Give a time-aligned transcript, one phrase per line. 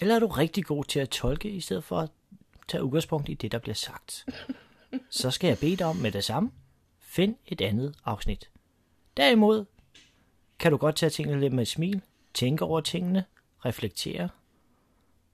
[0.00, 2.10] eller er du rigtig god til at tolke i stedet for at
[2.68, 4.26] tage udgangspunkt i det, der bliver sagt?
[5.10, 6.50] Så skal jeg bede dig om med det samme.
[7.00, 8.50] Find et andet afsnit.
[9.16, 9.64] Derimod
[10.58, 12.02] kan du godt tage tingene lidt med et smil,
[12.34, 13.24] tænke over tingene,
[13.64, 14.28] reflektere,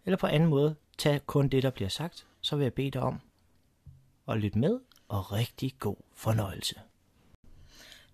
[0.04, 3.02] eller på anden måde tage kun det, der bliver sagt, så vil jeg bede dig
[3.02, 3.20] om
[4.28, 6.80] at lytte med, og rigtig god fornøjelse.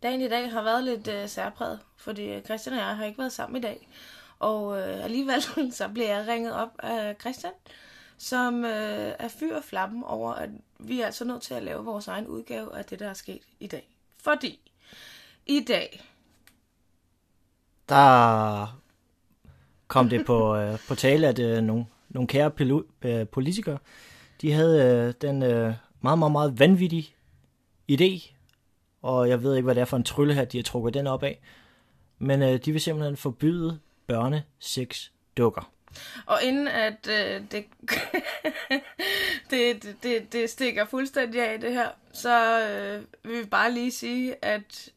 [0.03, 3.33] Dagen i dag har været lidt øh, særpræget, fordi Christian og jeg har ikke været
[3.33, 3.89] sammen i dag.
[4.41, 7.53] Og øh, alligevel så bliver jeg ringet op af Christian,
[8.19, 11.85] som øh, er fyr og flamme over, at vi er altså nødt til at lave
[11.85, 13.89] vores egen udgave af det, der er sket i dag.
[14.19, 14.61] Fordi
[15.47, 16.03] i dag,
[17.89, 18.81] der
[19.87, 23.79] kom det på, øh, på tale, at øh, nogle, nogle kære pilu- øh, politikere,
[24.41, 27.15] de havde øh, den øh, meget, meget, meget vanvittige
[27.93, 28.35] idé,
[29.03, 31.23] og jeg ved ikke, hvad det er for en tryllehat, de har trukket den op
[31.23, 31.41] af,
[32.19, 33.79] men øh, de vil simpelthen forbyde
[34.15, 35.73] børne sex dukker.
[36.27, 37.65] og inden at øh, det,
[39.51, 43.91] det, det, det, det stikker fuldstændig af det her, så øh, vil vi bare lige
[43.93, 44.89] sige, at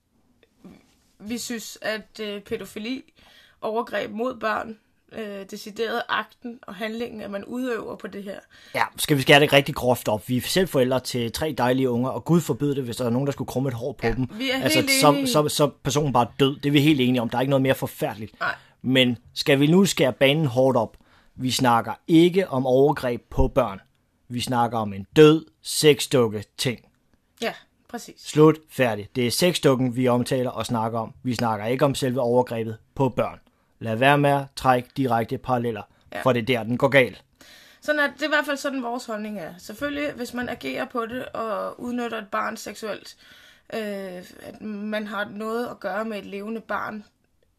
[1.19, 3.14] vi synes, at øh, pædofili,
[3.61, 4.78] overgreb mod børn,
[5.11, 8.39] øh, decideret akten og handlingen, at man udøver på det her.
[8.75, 10.30] Ja, skal vi skære det rigtig groft op.
[10.30, 13.09] Vi er selv forældre til tre dejlige unger, og Gud forbyde det, hvis der er
[13.09, 14.28] nogen, der skulle krumme et hår på Ja, dem.
[14.38, 15.28] vi er altså, helt så, enige.
[15.28, 16.56] så, så er personen bare død.
[16.59, 17.30] Det er vi helt enige om.
[17.30, 18.39] Der er ikke noget mere forfærdeligt.
[18.39, 18.56] Nej.
[18.83, 20.97] Men skal vi nu skære banen hårdt op?
[21.35, 23.79] Vi snakker ikke om overgreb på børn.
[24.29, 26.79] Vi snakker om en død sexdukke ting.
[27.41, 27.53] Ja,
[27.89, 28.16] præcis.
[28.22, 29.09] Slut, færdig.
[29.16, 31.13] Det er sexdukken, vi omtaler og snakker om.
[31.23, 33.39] Vi snakker ikke om selve overgrebet på børn.
[33.79, 35.81] Lad være med at trække direkte paralleller,
[36.13, 36.22] Ja.
[36.22, 37.23] for det er der, den går galt.
[37.81, 39.53] Sådan at det er i hvert fald sådan, vores holdning er.
[39.57, 43.16] Selvfølgelig, hvis man agerer på det og udnytter et barn seksuelt,
[43.73, 43.79] øh,
[44.41, 47.03] at man har noget at gøre med et levende barn,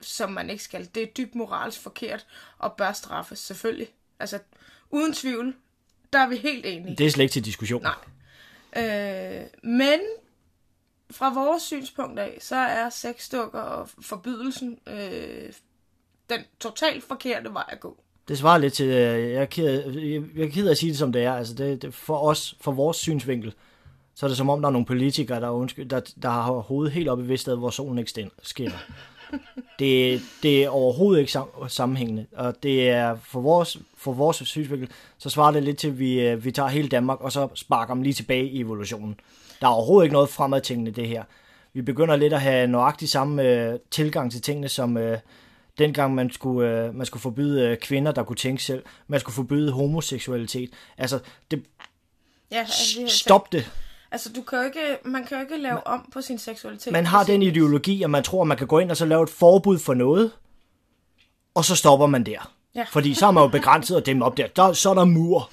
[0.04, 0.88] som man ikke skal.
[0.94, 2.26] Det er dybt moralsk forkert
[2.58, 3.88] og bør straffes, selvfølgelig.
[4.18, 4.38] Altså,
[4.90, 5.54] uden tvivl,
[6.12, 6.96] der er vi helt enige.
[6.96, 7.82] Det er slet ikke til diskussion.
[7.82, 7.94] Nej.
[8.76, 10.00] Øh, men
[11.10, 15.52] fra vores synspunkt af, så er sexdukker og forbydelsen øh,
[16.30, 18.00] den totalt forkerte vej at gå.
[18.28, 19.90] Det svarer lidt til, øh, jeg er ked,
[20.36, 22.56] jeg, er ked af at sige det som det er, altså det, det, for os,
[22.60, 23.54] for vores synsvinkel,
[24.14, 26.52] så er det som om, der er nogle politikere, der, er undskyld, der, der har
[26.52, 28.78] hovedet helt oppe i Vested, hvor solen ikke skinner.
[29.78, 34.88] Det, det er overhovedet ikke sam, sammenhængende, og det er for vores, for vores synsvinkel,
[35.18, 37.94] så svarer det lidt til, at vi, øh, vi tager hele Danmark, og så sparker
[37.94, 39.20] dem lige tilbage i evolutionen.
[39.60, 41.24] Der er overhovedet ikke noget fremadtænkende i det her.
[41.72, 45.18] Vi begynder lidt at have nøjagtig samme øh, tilgang til tingene, som øh,
[45.78, 48.82] dengang man skulle, øh, man skulle forbyde øh, kvinder, der kunne tænke selv.
[49.06, 50.70] Man skulle forbyde homoseksualitet.
[50.98, 51.18] Altså,
[51.50, 51.64] det,
[52.50, 53.70] Ja, altså, stop det.
[54.14, 56.92] Altså, du kan jo ikke, man kan jo ikke lave om på sin seksualitet.
[56.92, 59.22] Man har den ideologi, at man tror, at man kan gå ind og så lave
[59.22, 60.32] et forbud for noget,
[61.54, 62.52] og så stopper man der.
[62.74, 62.84] Ja.
[62.90, 64.46] Fordi så er man jo begrænset at dæmme op der.
[64.46, 65.50] der så er der mur.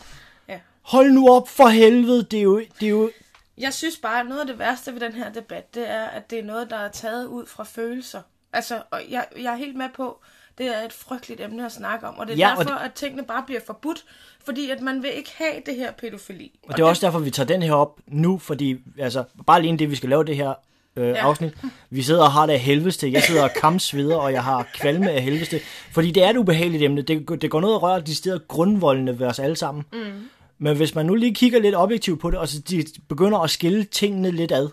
[0.48, 0.60] Ja.
[0.82, 2.24] Hold nu op for helvede.
[2.24, 3.12] Det er jo, det er jo
[3.58, 6.30] Jeg synes bare, at noget af det værste ved den her debat, det er, at
[6.30, 8.22] det er noget, der er taget ud fra følelser.
[8.54, 10.22] Altså, og jeg, jeg er helt med på,
[10.62, 12.94] det er et frygteligt emne at snakke om, og det er Ja, og derfor, at
[12.94, 14.04] tingene bare bliver forbudt,
[14.46, 16.60] fordi at man vil ikke have det her pædofili.
[16.64, 19.78] Og det er også derfor, vi tager den her op nu, fordi altså, bare alene
[19.78, 20.54] det, vi skal lave det her
[20.96, 21.14] øh, ja.
[21.14, 21.54] afsnit.
[21.90, 23.12] Vi sidder og har det af helvedes til.
[23.12, 25.60] Jeg sidder og kamsveder, og jeg har kvalme af helvedes til.
[25.92, 27.02] Fordi det er et ubehageligt emne.
[27.02, 29.84] Det, det går noget at røre de steder grundvoldene ved os alle sammen.
[29.94, 30.30] Mm.
[30.60, 33.50] Men hvis man nu lige kigger lidt objektivt på det, og så de begynder at
[33.50, 34.70] skille tingene lidt ad.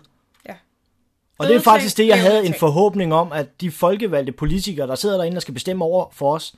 [1.39, 4.95] Og det er faktisk det, jeg havde en forhåbning om, at de folkevalgte politikere, der
[4.95, 6.55] sidder derinde og skal bestemme over for os,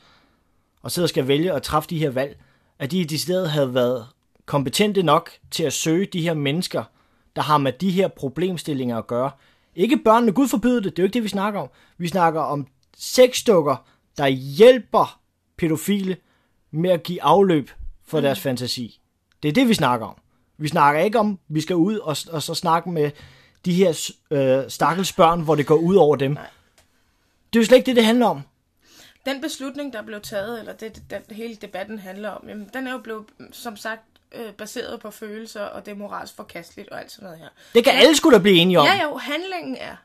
[0.82, 2.40] og sidder og skal vælge at træffe de her valg,
[2.80, 4.08] at de i stedet havde været
[4.46, 6.84] kompetente nok til at søge de her mennesker,
[7.36, 9.32] der har med de her problemstillinger at gøre.
[9.76, 11.70] Ikke børnene, Gud forbyde det, det er jo ikke det, vi snakker om.
[11.98, 12.68] Vi snakker om
[12.98, 13.76] sexdukker,
[14.18, 15.20] der hjælper
[15.58, 16.18] pædofile
[16.72, 17.72] med at give afløb
[18.06, 18.24] for mm.
[18.24, 19.02] deres fantasi.
[19.44, 20.16] Det er det, vi snakker om.
[20.58, 23.12] Vi snakker ikke om, vi skal ud og, og så snakke med
[23.66, 26.32] de her øh, stakkels børn, hvor det går ud over dem.
[26.32, 26.50] Nej.
[27.54, 28.42] Det er jo slet ikke det, det handler om.
[29.26, 32.92] Den beslutning, der blev taget, eller det, den hele debatten handler om, jamen, den er
[32.92, 37.12] jo blevet, som sagt, øh, baseret på følelser, og det er moralsk forkasteligt og alt
[37.12, 37.50] sådan noget her.
[37.74, 38.86] Det kan alle skulle da blive enige om.
[38.86, 39.96] Ja, jo, handlingen er.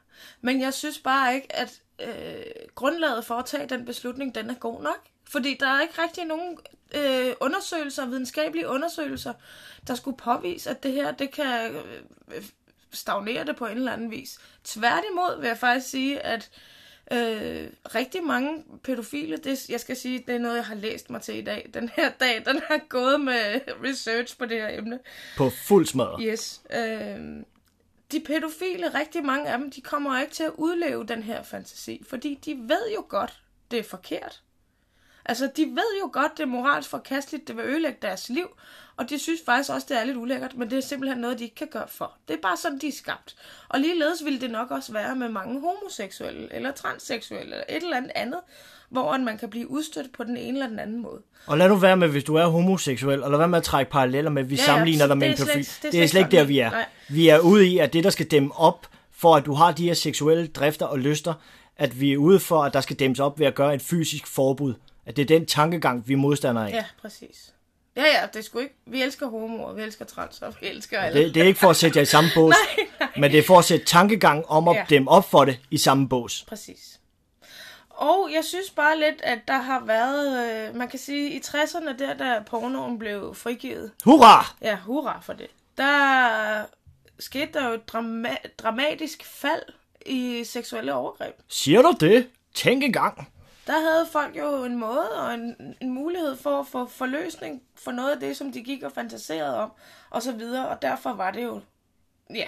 [0.41, 2.45] Men jeg synes bare ikke, at øh,
[2.75, 4.99] grundlaget for at tage den beslutning, den er god nok.
[5.29, 6.59] Fordi der er ikke rigtig nogen
[6.95, 9.33] øh, undersøgelser, videnskabelige undersøgelser,
[9.87, 12.43] der skulle påvise, at det her, det kan øh,
[12.93, 14.39] stagnere det på en eller anden vis.
[14.65, 16.51] Tværtimod vil jeg faktisk sige, at
[17.13, 21.23] øh, rigtig mange pædofile, det, jeg skal sige, det er noget, jeg har læst mig
[21.23, 21.71] til i dag.
[21.75, 24.99] Den her dag, den har gået med research på det her emne.
[25.37, 26.23] På fuld smadre.
[26.23, 26.61] Yes.
[26.71, 27.19] Øh,
[28.13, 32.03] de pædofile, rigtig mange af dem, de kommer ikke til at udleve den her fantasi,
[32.09, 34.43] fordi de ved jo godt, det er forkert.
[35.25, 38.49] Altså, de ved jo godt, det er moralsk forkasteligt, det vil ødelægge deres liv,
[38.99, 41.45] og de synes faktisk også, det er lidt ulækkert, men det er simpelthen noget, de
[41.45, 42.13] ikke kan gøre for.
[42.29, 43.37] Det er bare sådan, de er skabt.
[43.69, 47.97] Og ligeledes ville det nok også være med mange homoseksuelle, eller transseksuelle, eller et eller
[47.97, 48.41] andet andet,
[48.89, 51.21] hvor man kan blive udstødt på den ene eller den anden måde.
[51.47, 53.91] Og lad nu være med, hvis du er homoseksuel, og lad være med at trække
[53.91, 55.65] paralleller med, at vi Ja, ja, ja, sammenligner så dig med det en pædofil.
[55.83, 56.71] det er Det er slet ikke der, vi er.
[56.71, 56.85] Nej.
[57.09, 59.85] Vi er ude i, at det, der skal dæmme op, for at du har de
[59.87, 61.35] her seksuelle drifter og lyster,
[61.77, 64.27] at vi er ude for, at der skal dæmmes op ved at gøre et fysisk
[64.27, 64.75] forbud.
[65.07, 66.73] At det er den tankegang, vi er modstandere af.
[66.73, 67.53] Ja, præcis.
[67.97, 68.75] Ja, ja, det er sgu ikke...
[68.87, 71.25] Vi elsker homoer, vi elsker trans, og vi elsker alle.
[71.25, 73.09] Det, det er ikke for at sætte jer i samme bås, nej, nej.
[73.17, 74.85] men det er for at sætte tankegang om at Ja.
[74.91, 76.45] dæmme op for det i samme bås.
[76.49, 77.01] Præcis.
[77.91, 80.51] Og jeg synes bare lidt, at der har været...
[80.69, 84.55] Øh, man kan sige, i 60'erne, der da pornoen blev frigivet, Hurra!
[84.63, 85.47] Ja, hurra for det.
[85.79, 86.65] Der
[87.19, 89.63] skete der jo et drama- dramatisk fald
[90.07, 91.35] i seksuelle overgreb.
[91.49, 92.27] Siger du det?
[92.55, 93.29] Tænk engang.
[93.67, 97.91] Der havde folk jo en måde og en, en mulighed for at få forløsning for
[97.91, 99.73] noget af det, som de gik og fantaserede om,
[100.11, 100.69] og så videre.
[100.69, 101.61] Og derfor var det jo,
[102.35, 102.45] ja,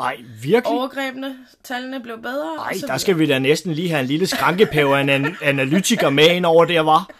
[0.00, 0.66] Ej, virkelig?
[0.66, 2.56] overgrebene, tallene blev bedre.
[2.58, 5.08] Ej, og så der skal vi da næsten lige have en lille skrankepæve af en
[5.08, 7.10] an- analytiker med ind over der, var.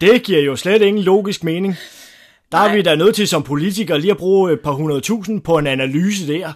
[0.00, 1.74] Det giver jo slet ingen logisk mening.
[2.52, 2.74] Der er Nej.
[2.76, 6.26] vi da nødt til som politikere lige at bruge et par hundredtusind på en analyse
[6.28, 6.52] der.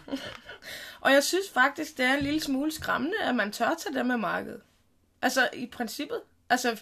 [1.00, 4.06] Og jeg synes faktisk, det er en lille smule skræmmende, at man tør tage dem
[4.06, 4.60] med markedet.
[5.26, 6.20] Altså, i princippet.
[6.50, 6.80] Altså,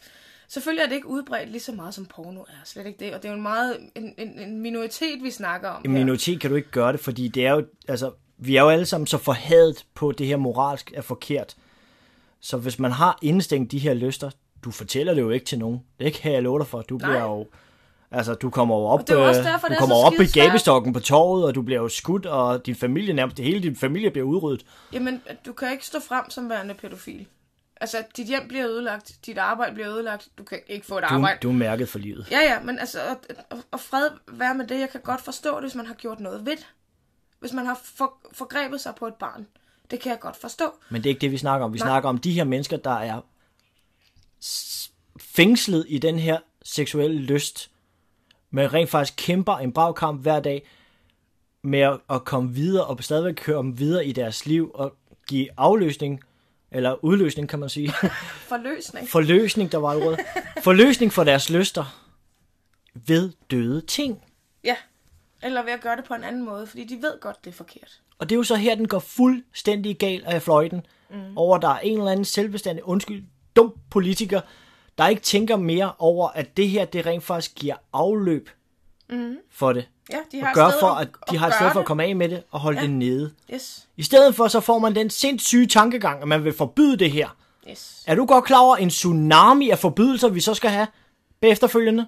[0.48, 2.60] selvfølgelig er det ikke udbredt lige så meget som porno er.
[2.64, 3.14] Slet ikke det.
[3.14, 5.98] Og det er jo en meget en, en, en minoritet, vi snakker om En her.
[5.98, 8.86] minoritet kan du ikke gøre det, fordi det er jo, altså, vi er jo alle
[8.86, 11.56] sammen så forhadet på, det her moralsk er forkert.
[12.40, 14.30] Så hvis man har indstængt de her lyster,
[14.64, 15.80] du fortæller det jo ikke til nogen.
[16.00, 16.82] Det kan jeg love dig for.
[16.82, 17.08] Du Nej.
[17.08, 17.46] bliver jo...
[18.10, 20.26] Altså, du kommer jo op, det er også øh, derfor, du er kommer op i
[20.40, 24.10] gabestokken på torvet, og du bliver jo skudt, og din familie nærmest, hele din familie
[24.10, 24.66] bliver udryddet.
[24.92, 27.26] Jamen, du kan ikke stå frem som værende pædofil.
[27.80, 31.14] Altså, dit hjem bliver ødelagt, dit arbejde bliver ødelagt, du kan ikke få et Du,
[31.14, 31.38] arbejde.
[31.42, 32.28] du er mærket for livet.
[32.30, 33.16] Ja, ja, men altså,
[33.50, 36.20] og, og, fred være med det, jeg kan godt forstå det, hvis man har gjort
[36.20, 36.66] noget ved det.
[37.40, 39.46] Hvis man har for, forgrebet sig på et barn.
[39.90, 40.64] Det kan jeg godt forstå.
[40.90, 41.72] Men det er ikke det, vi snakker om.
[41.72, 41.86] Vi Nej.
[41.86, 43.20] snakker om de her mennesker, der er
[45.20, 47.70] fængslet i den her seksuelle lyst,
[48.50, 50.66] men rent faktisk kæmper en brav kamp hver dag
[51.62, 54.96] med at, at komme videre og stadigvæk køre dem videre i deres liv og
[55.26, 56.20] give afløsning,
[56.74, 57.92] eller udløsning kan man sige,
[58.52, 59.08] Forløsning.
[59.08, 60.20] forløsning, der var ordet,
[60.62, 62.10] forløsning for deres lyster
[62.94, 64.24] ved døde ting.
[64.64, 64.76] Ja.
[65.42, 67.54] Eller ved at gøre det på en anden måde, fordi de ved godt, det er
[67.54, 68.00] forkert.
[68.18, 71.36] Og det er jo så her, den går fuldstændig galt af fløjten, mm.
[71.38, 73.24] over der er en eller anden selvbestandig, undskyld,
[73.56, 74.40] dum politiker,
[74.98, 78.50] der ikke tænker mere over, at det her, det rent faktisk giver afløb
[79.10, 79.36] mm.
[79.50, 79.88] for det.
[80.12, 81.86] Ja, de Og har gør et sted for, at de har et sted for at
[81.86, 82.82] komme af med det og holde Ja.
[82.82, 83.32] det nede.
[83.54, 87.10] Yes, I stedet for, så får man den sindssyge tankegang, at man vil forbyde det
[87.12, 87.28] her.
[87.70, 88.02] yes.
[88.06, 90.86] Er du godt klar over en tsunami af forbydelser, vi så skal have
[91.42, 92.06] efterfølgende?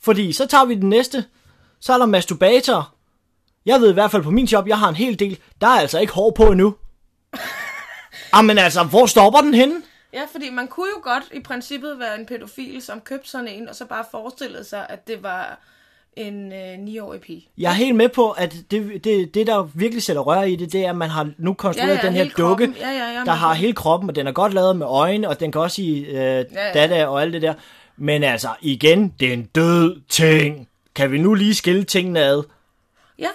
[0.00, 1.24] Fordi så tager vi den næste.
[1.80, 2.94] Så er der masturbator.
[3.66, 5.38] Jeg ved i hvert fald på min job, jeg har en hel del.
[5.60, 6.74] Der er altså ikke hår på endnu.
[8.34, 9.82] Jamen altså, hvor stopper den henne?
[10.12, 13.68] Ja, fordi man kunne jo godt i princippet være en pædofil, som købte sådan en,
[13.68, 15.58] og så bare forestillede sig, at det var
[16.18, 17.48] en øh, 9-årig pige.
[17.58, 20.72] Jeg er helt med på, at det, det, det der virkelig sætter rør i det,
[20.72, 22.74] det er, at man har nu konstrueret Ja, ja, den her dukke, kroppen.
[22.80, 25.40] Ja, ja, er der har hele kroppen, og den er godt lavet med øjne, og
[25.40, 26.42] den kan også sige øh, ja, ja.
[26.66, 26.72] ja.
[26.74, 27.54] data og alt det der.
[27.96, 30.68] Men altså, igen, det er en død ting.
[30.94, 32.42] Kan vi nu lige skille tingene ad?
[33.18, 33.28] Ja,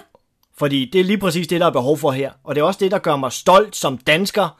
[0.58, 2.30] Fordi det er lige præcis det, der er behov for her.
[2.44, 4.58] Og det er også det, der gør mig stolt som dansker.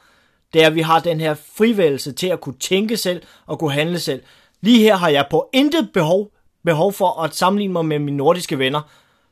[0.53, 3.71] Det er, at vi har den her frivælelse til at kunne tænke selv og kunne
[3.71, 4.23] handle selv.
[4.61, 6.31] Lige her har jeg på intet behov,
[6.65, 8.81] behov for at sammenligne mig med mine nordiske venner.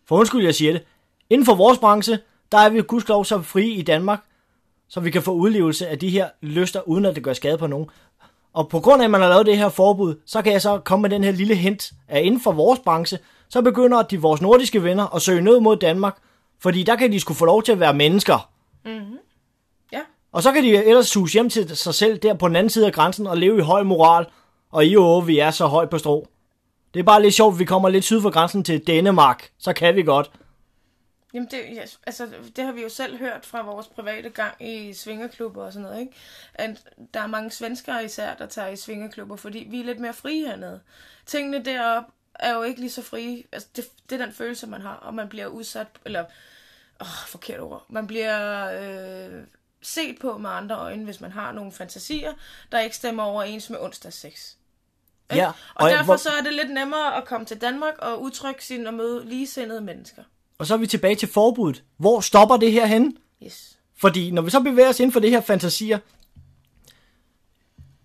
[0.07, 0.83] For undskyld, jeg siger det.
[1.29, 2.19] Inden for vores branche,
[2.51, 4.19] der er vi gudskelov så frie i Danmark,
[4.89, 7.67] så vi kan få udlevelse af de her lyster, uden at det gør skade på
[7.67, 7.89] nogen.
[8.53, 10.77] Og på grund af, at man har lavet det her forbud, så kan jeg så
[10.77, 14.41] komme med den her lille hint, at inden for vores branche, så begynder de vores
[14.41, 16.17] nordiske venner at søge nød mod Danmark,
[16.59, 18.49] fordi der kan de skulle få lov til at være mennesker.
[19.91, 19.99] ja.
[20.31, 22.85] Og så kan de ellers suge hjem til sig selv der på den anden side
[22.85, 24.25] af grænsen og leve i høj moral.
[24.71, 26.27] Og i år, vi er så højt på strå.
[26.93, 29.51] Det er bare lidt sjovt, at vi kommer lidt syd for grænsen til Danmark.
[29.57, 30.31] Så kan vi godt.
[31.33, 34.93] Jamen det, ja, altså, det har vi jo selv hørt fra vores private gang i
[34.93, 36.13] svingerklubber og sådan noget, ikke?
[36.53, 36.83] At
[37.13, 40.47] der er mange svenskere især, der tager i svingerklubber, fordi vi er lidt mere frie
[40.47, 40.81] hernede.
[41.25, 43.43] Tingene deroppe er jo ikke lige så frie.
[43.51, 46.25] Altså, det, det er den følelse, man har, og man bliver udsat, eller,
[47.01, 49.43] åh, forkert ord, man bliver øh,
[49.81, 52.33] set på med andre øjne, hvis man har nogle fantasier,
[52.71, 54.55] der ikke stemmer overens med onsdags sex.
[55.33, 55.41] Ikke?
[55.43, 58.21] Ja, og, og derfor hvor- så er det lidt nemmere at komme til Danmark og
[58.21, 60.23] udtrykke sin og møde ligesindede mennesker.
[60.57, 61.83] Og så er vi tilbage til forbuddet.
[61.97, 63.17] Hvor stopper det her hen?
[63.43, 63.77] Yes.
[63.95, 65.99] Fordi når vi så bevæger os inden for det her fantasier,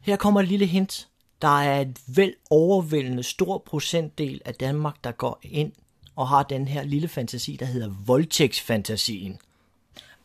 [0.01, 1.09] her kommer et lille hint.
[1.43, 5.73] Der er et vel overvældende stor procentdel af Danmark, der går ind
[6.17, 9.39] og har den her lille fantasi, der hedder voldtægtsfantasien.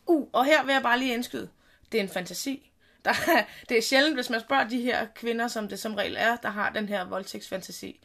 [0.08, 1.48] Uh, og her vil jeg bare lige indskyde.
[1.92, 2.72] Det er en fantasi.
[3.06, 6.16] Der er, det er sjældent, hvis man spørger de her kvinder, som det som regel
[6.20, 8.00] er, der har den her voldtægtsfantasi,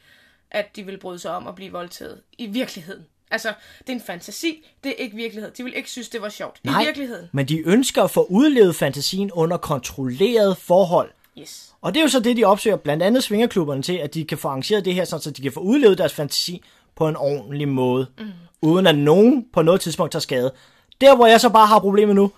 [0.51, 3.07] at de vil bryde sig om at blive voldtaget i virkeligheden.
[3.31, 3.49] Altså,
[3.81, 5.51] det er en fantasi, det er ikke virkelighed.
[5.51, 6.61] De vil ikke synes, det var sjovt.
[6.65, 7.29] I virkeligheden.
[7.33, 11.11] men de ønsker at få udlevet fantasien under kontrolleret forhold.
[11.39, 11.75] Yes.
[11.81, 14.39] Og det er jo så det, de opsøger blandt andet svingerklubberne til, at de kan
[14.39, 16.63] få arrangeret det her, sådan, så de kan få udlevet deres fantasi
[16.97, 18.31] på en ordentlig måde, mm.
[18.63, 20.53] uden at nogen på noget tidspunkt tager skade.
[21.01, 22.33] Der, hvor jeg så bare har problemet nu,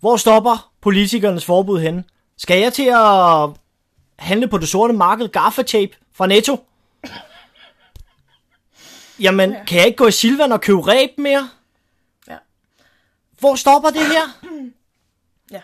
[0.00, 2.04] hvor stopper politikernes forbud henne?
[2.36, 3.50] Skal jeg til at
[4.18, 6.64] handle på det sorte marked gaffatape fra Netto?
[9.20, 9.64] Jamen, Ja.
[9.64, 11.50] kan jeg ikke gå i Silvan og købe ræb mere?
[12.28, 12.36] Ja.
[13.38, 14.22] Hvor stopper det her?
[15.50, 15.60] Ja.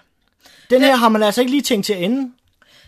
[0.70, 2.32] Den her har man altså ikke lige tænkt til at ende.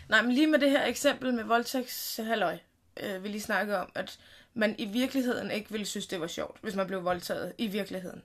[0.09, 2.57] Nej, men lige med det her eksempel med voldtægtshalløj,
[3.03, 4.17] øh, vi lige snakke om, at
[4.53, 8.21] man i virkeligheden ikke ville synes, det var sjovt, hvis man blev voldtaget i virkeligheden.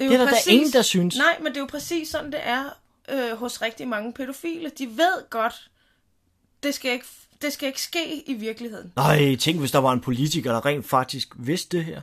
[0.00, 1.16] Det Det er der da ingen, der synes.
[1.16, 2.64] Nej, men det er jo præcis sådan, det er
[3.08, 4.70] øh, hos rigtig mange pædofile.
[4.78, 5.70] De ved godt,
[6.62, 7.06] det skal ikke,
[7.42, 8.92] det skal ikke ske i virkeligheden.
[8.96, 12.00] Nej, tænk hvis der var en politiker, der rent faktisk vidste det her.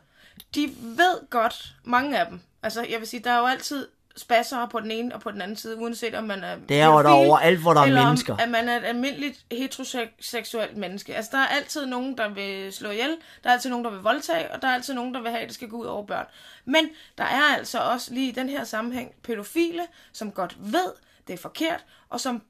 [0.56, 2.40] De ved godt, mange af dem.
[2.64, 3.88] Altså, jeg vil sige, der er jo altid
[4.18, 6.86] spasser på den ene og på den anden side, uanset om man er Det er
[6.86, 8.38] jo der overalt, hvor der er eller om, mennesker.
[8.38, 11.16] at man er et almindeligt heteroseksuelt menneske.
[11.16, 14.00] Altså, der er altid nogen, der vil slå ihjel, der er altid nogen, der vil
[14.00, 16.06] voldtage, og der er altid nogen, der vil have, at det skal gå ud over
[16.06, 16.26] børn.
[16.66, 19.82] Men der er altså også lige i den her sammenhæng pædofile,
[20.14, 20.92] som godt ved,
[21.28, 22.42] det er forkert, og som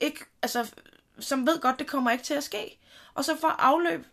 [0.00, 0.70] ikke, altså,
[1.20, 2.78] som ved godt, det kommer ikke til at ske.
[3.14, 4.06] Og så får afløb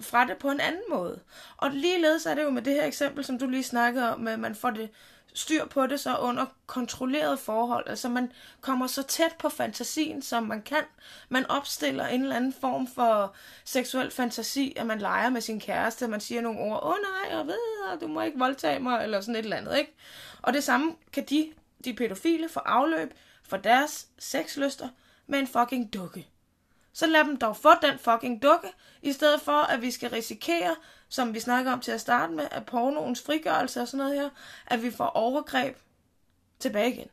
[0.00, 1.20] fra det på en anden måde.
[1.56, 4.38] Og ligeledes er det jo med det her eksempel, som du lige snakkede om, at
[4.38, 4.90] man får det
[5.38, 7.88] styr på det så under kontrolleret forhold.
[7.88, 10.82] Altså man kommer så tæt på fantasien, som man kan.
[11.28, 16.08] Man opstiller en eller anden form for seksuel fantasi, at man leger med sin kæreste,
[16.08, 19.20] man siger nogle ord, åh oh, nej, jeg ved, du må ikke voldtage mig, eller
[19.20, 19.94] sådan et eller andet, ikke?
[20.42, 21.52] Og det samme kan de,
[21.84, 24.88] de pædofile, få afløb for deres sexlyster
[25.26, 26.28] med en fucking dukke.
[26.92, 28.68] Så lad dem dog få den fucking dukke,
[29.02, 30.76] i stedet for at vi skal risikere,
[31.08, 34.28] som vi snakker om til at starte med, at pornoens frigørelse og sådan noget her,
[34.66, 35.76] at vi får overgreb
[36.58, 37.08] tilbage igen.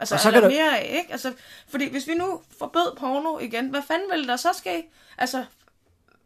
[0.00, 1.12] Altså, Og så kan der du- mere af, ikke?
[1.12, 1.32] Altså,
[1.68, 4.84] fordi hvis vi nu forbød porno igen, hvad fanden ville der så ske?
[5.18, 5.44] Altså,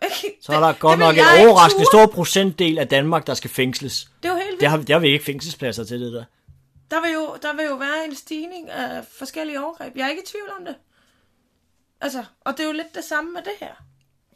[0.02, 0.38] ikke?
[0.40, 4.10] Så er der godt vil nok en overraskende stor procentdel af Danmark, der skal fængsles.
[4.22, 4.60] Det er jo helt vildt.
[4.60, 6.24] Det har, det har vi ikke fængselspladser til det der.
[6.90, 9.96] Der vil, jo, der vil jo være en stigning af forskellige overgreb.
[9.96, 10.74] Jeg er ikke i tvivl om det.
[12.00, 13.74] Altså, og det er jo lidt det samme med det her.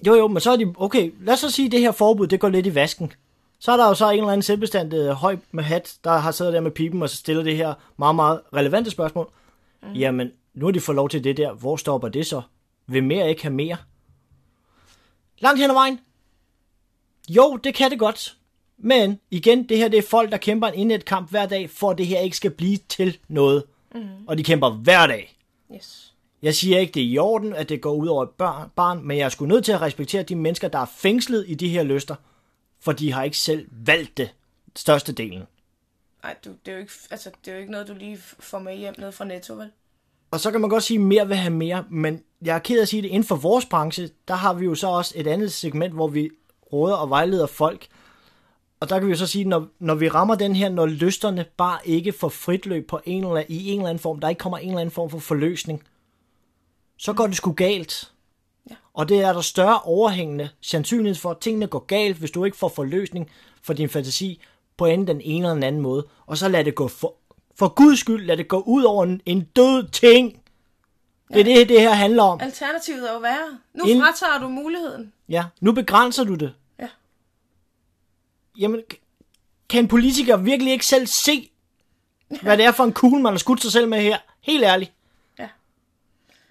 [0.06, 0.74] Jo, jo, men så er de...
[0.76, 3.12] Okay, lad os så sige, at det her forbud, det går lidt i vasken.
[3.58, 6.52] Så er der jo så en eller anden selvbestandet høj med hat, der har siddet
[6.52, 9.30] der med pipen og så stiller det her meget, meget relevante spørgsmål.
[9.82, 9.92] Mm.
[9.92, 11.52] Jamen, nu har de fået lov til det der.
[11.52, 12.42] Hvor stopper det så?
[12.86, 13.76] Vil mere ikke have mere?
[15.38, 16.00] Langt hen ad vejen.
[17.28, 18.36] Jo, det kan det godt.
[18.78, 21.90] Men igen, det her det er folk, der kæmper en indnet kamp hver dag, for
[21.90, 23.64] at det her ikke skal blive til noget.
[23.94, 24.00] Mm.
[24.26, 25.36] Og de kæmper hver dag.
[25.74, 26.13] Yes.
[26.44, 29.06] Jeg siger ikke, det er i orden, at det går ud over et børn, barn,
[29.06, 31.68] men jeg er sgu nødt til at respektere de mennesker, der er fængslet i de
[31.68, 32.14] her lyster,
[32.80, 34.34] for de har ikke selv valgt det,
[34.76, 35.42] størstedelen.
[36.22, 38.58] Nej, du, det, er jo ikke, altså, det er jo ikke noget, du lige får
[38.58, 39.70] med hjem ned fra Netto, vel?
[40.30, 42.78] Og så kan man godt sige, at mere vil have mere, men jeg er ked
[42.78, 45.26] af at sige det, inden for vores branche, der har vi jo så også et
[45.26, 46.30] andet segment, hvor vi
[46.72, 47.86] råder og vejleder folk.
[48.80, 51.44] Og der kan vi jo så sige, når, når vi rammer den her, når lysterne
[51.56, 54.38] bare ikke får frit løb på en eller, i en eller anden form, der ikke
[54.38, 55.82] kommer en eller anden form for forløsning,
[56.96, 58.10] så går det sgu galt.
[58.70, 58.74] Ja.
[58.94, 62.56] Og det er der større overhængende sandsynlighed for, at tingene går galt, hvis du ikke
[62.56, 63.30] får forløsning
[63.62, 64.40] for din fantasi
[64.76, 66.06] på enten den ene eller den anden måde.
[66.26, 67.14] Og så lad det gå for,
[67.58, 70.40] for guds skyld, lad det gå ud over en, en død ting.
[71.32, 72.40] Det er det, det her handler om.
[72.40, 73.58] Alternativet er jo værre.
[73.74, 75.12] Nu Ind- fratager du muligheden.
[75.28, 76.54] Ja, nu begrænser du det.
[76.78, 76.88] Ja.
[78.58, 78.80] Jamen,
[79.68, 81.50] kan en politiker virkelig ikke selv se,
[82.42, 84.18] hvad det er for en kugle, man har skudt sig selv med her?
[84.40, 84.92] Helt ærligt.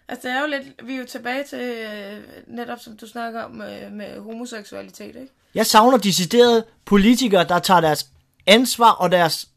[0.10, 0.88] Altså, det er jo lidt...
[0.88, 2.18] Vi er jo tilbage til øh,
[2.48, 5.32] netop, som du snakker om, med, med homoseksualitet, ikke?
[5.56, 8.08] Jeg savner deciderede politikere, der tager deres
[8.48, 9.48] ansvar og deres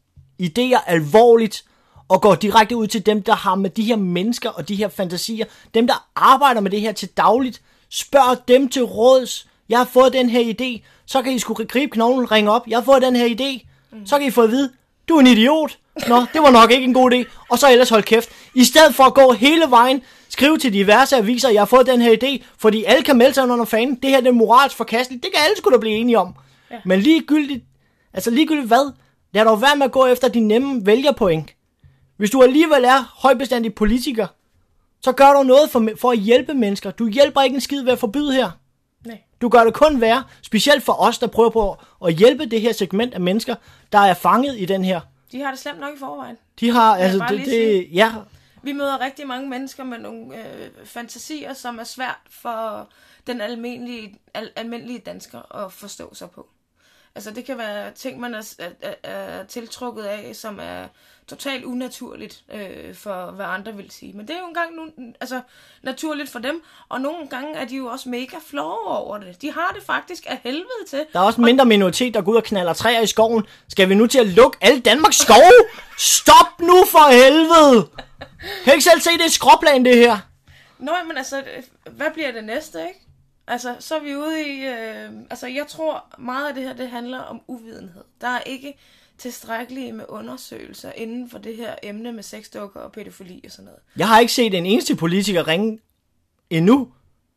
[0.41, 1.63] idéer alvorligt,
[2.09, 4.89] og går direkte ud til dem, der har med de her mennesker og de her
[4.89, 9.85] fantasier, dem, der arbejder med det her til dagligt, spørg dem til råds, jeg har
[9.85, 13.01] fået den her idé, så kan I skulle gribe knoglen, ringe op, jeg har fået
[13.01, 13.67] den her idé,
[14.05, 14.71] så kan I få at vide,
[15.09, 15.77] du er en idiot.
[16.07, 17.23] Nå, det var nok ikke en god idé.
[17.49, 18.29] Og så ellers hold kæft.
[18.53, 20.01] I stedet for at gå hele vejen,
[20.37, 23.43] skrive til diverse aviser, jeg har fået den her idé, fordi alle kan melde sig
[23.43, 23.95] under fanen.
[23.95, 25.23] Det her det er moralsk forkasteligt.
[25.23, 26.35] Det kan alle skulle da blive enige om.
[26.71, 26.77] Ja.
[26.85, 27.65] Men ligegyldigt,
[28.13, 28.93] altså ligegyldigt hvad,
[29.31, 31.53] lad dog være med at gå efter de nemme vælgerpoint.
[32.17, 34.27] Hvis du alligevel er højbestandig politiker,
[35.01, 36.91] så gør du noget for, for at hjælpe mennesker.
[36.91, 38.51] Du hjælper ikke en skid ved at forbyde her.
[39.05, 39.17] Nej.
[39.41, 42.73] Du gør det kun værre, specielt for os, der prøver på at hjælpe det her
[42.73, 43.55] segment af mennesker,
[43.91, 44.99] der er fanget i den her.
[45.31, 46.35] De har det slemt nok i forvejen.
[46.59, 48.11] De har, altså, det, det, ja,
[48.63, 52.89] vi møder rigtig mange mennesker med nogle øh, fantasier, som er svært for
[53.27, 56.49] den almindelige, al, almindelige dansker at forstå sig på.
[57.15, 60.87] Altså det kan være ting, man er, er, er tiltrukket af, som er
[61.27, 64.13] totalt unaturligt øh, for, hvad andre vil sige.
[64.13, 65.41] Men det er jo engang nu, altså,
[65.83, 69.41] naturligt for dem, og nogle gange er de jo også mega flove over det.
[69.41, 71.05] De har det faktisk af helvede til.
[71.13, 73.43] der er også en mindre minoritet, der går ud og knaller træer i skoven.
[73.69, 75.67] Skal vi nu til at lukke alle Danmarks skove?
[75.97, 77.87] Stop nu for helvede!
[78.63, 80.17] Kan ikke selv se, det er skråplan, det her?
[80.79, 81.43] Nå, men altså,
[81.91, 82.99] hvad bliver det næste, ikke?
[83.47, 84.65] Altså, så er vi ude i...
[84.65, 88.03] Øh, altså, jeg tror, meget af det her, det handler om uvidenhed.
[88.21, 88.77] Der er ikke
[89.17, 93.79] tilstrækkelige med undersøgelser inden for det her emne med sexdukker og pædofili og sådan noget.
[93.97, 95.79] Jeg har ikke set en eneste politiker ringe
[96.49, 96.87] endnu,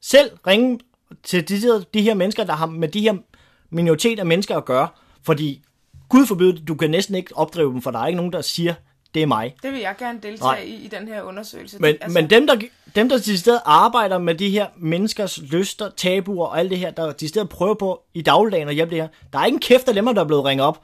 [0.01, 0.79] selv ringe
[1.23, 3.15] til de, her- de her mennesker, der har med de her
[3.71, 4.89] minoritet af mennesker at gøre.
[5.23, 5.63] Fordi,
[6.09, 8.41] Gud forbyde det, du kan næsten ikke opdrive dem, for der er ikke nogen, der
[8.41, 8.75] siger,
[9.15, 9.55] det er mig.
[9.63, 10.59] Det vil jeg gerne deltage Nej.
[10.61, 11.79] i, i den her undersøgelse.
[11.79, 12.21] Men, Det- altså...
[12.21, 12.61] men dem, der,
[12.95, 16.91] dem, der til stedet arbejder med de her menneskers lyster, tabuer og alt det her,
[16.91, 19.61] der de stedet prøver på i dagligdagen at hjælpe det her, der er ikke en
[19.61, 20.83] kæft af dem, der er blevet ringet op.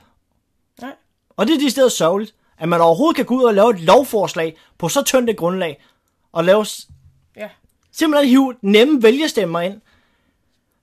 [1.36, 3.80] Og det er de steder sørgeligt, at man overhovedet kan gå ud og lave et
[3.80, 5.82] lovforslag på så tyndt et grundlag,
[6.32, 6.66] og lave
[7.36, 7.48] Ja.
[7.92, 9.80] simpelthen hive nemme vælgestemmer ind.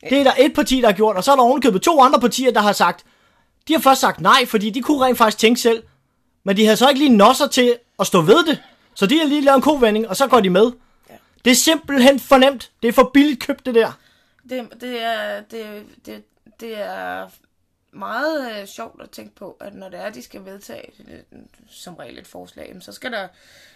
[0.10, 2.19] Det er der et parti, der har gjort, og så er der ovenikøbet to andre
[2.19, 3.05] partier, der har sagt,
[3.68, 5.83] de har først sagt nej, fordi de kunne rent faktisk tænke selv,
[6.44, 8.61] men de havde så ikke lige nosser til at stå ved det,
[8.96, 10.72] så de har lige lavet en kovending, og så går de med.
[11.09, 11.13] Ja.
[11.46, 12.72] Det er simpelthen for nemt.
[12.81, 13.92] Det er for billigt købt, det der.
[14.50, 16.24] Det, det, er, det, det,
[16.59, 17.27] det er
[17.94, 20.92] meget øh, sjovt at tænke på, at når det er, de skal vedtage
[21.70, 23.27] som regel et forslag, så skal der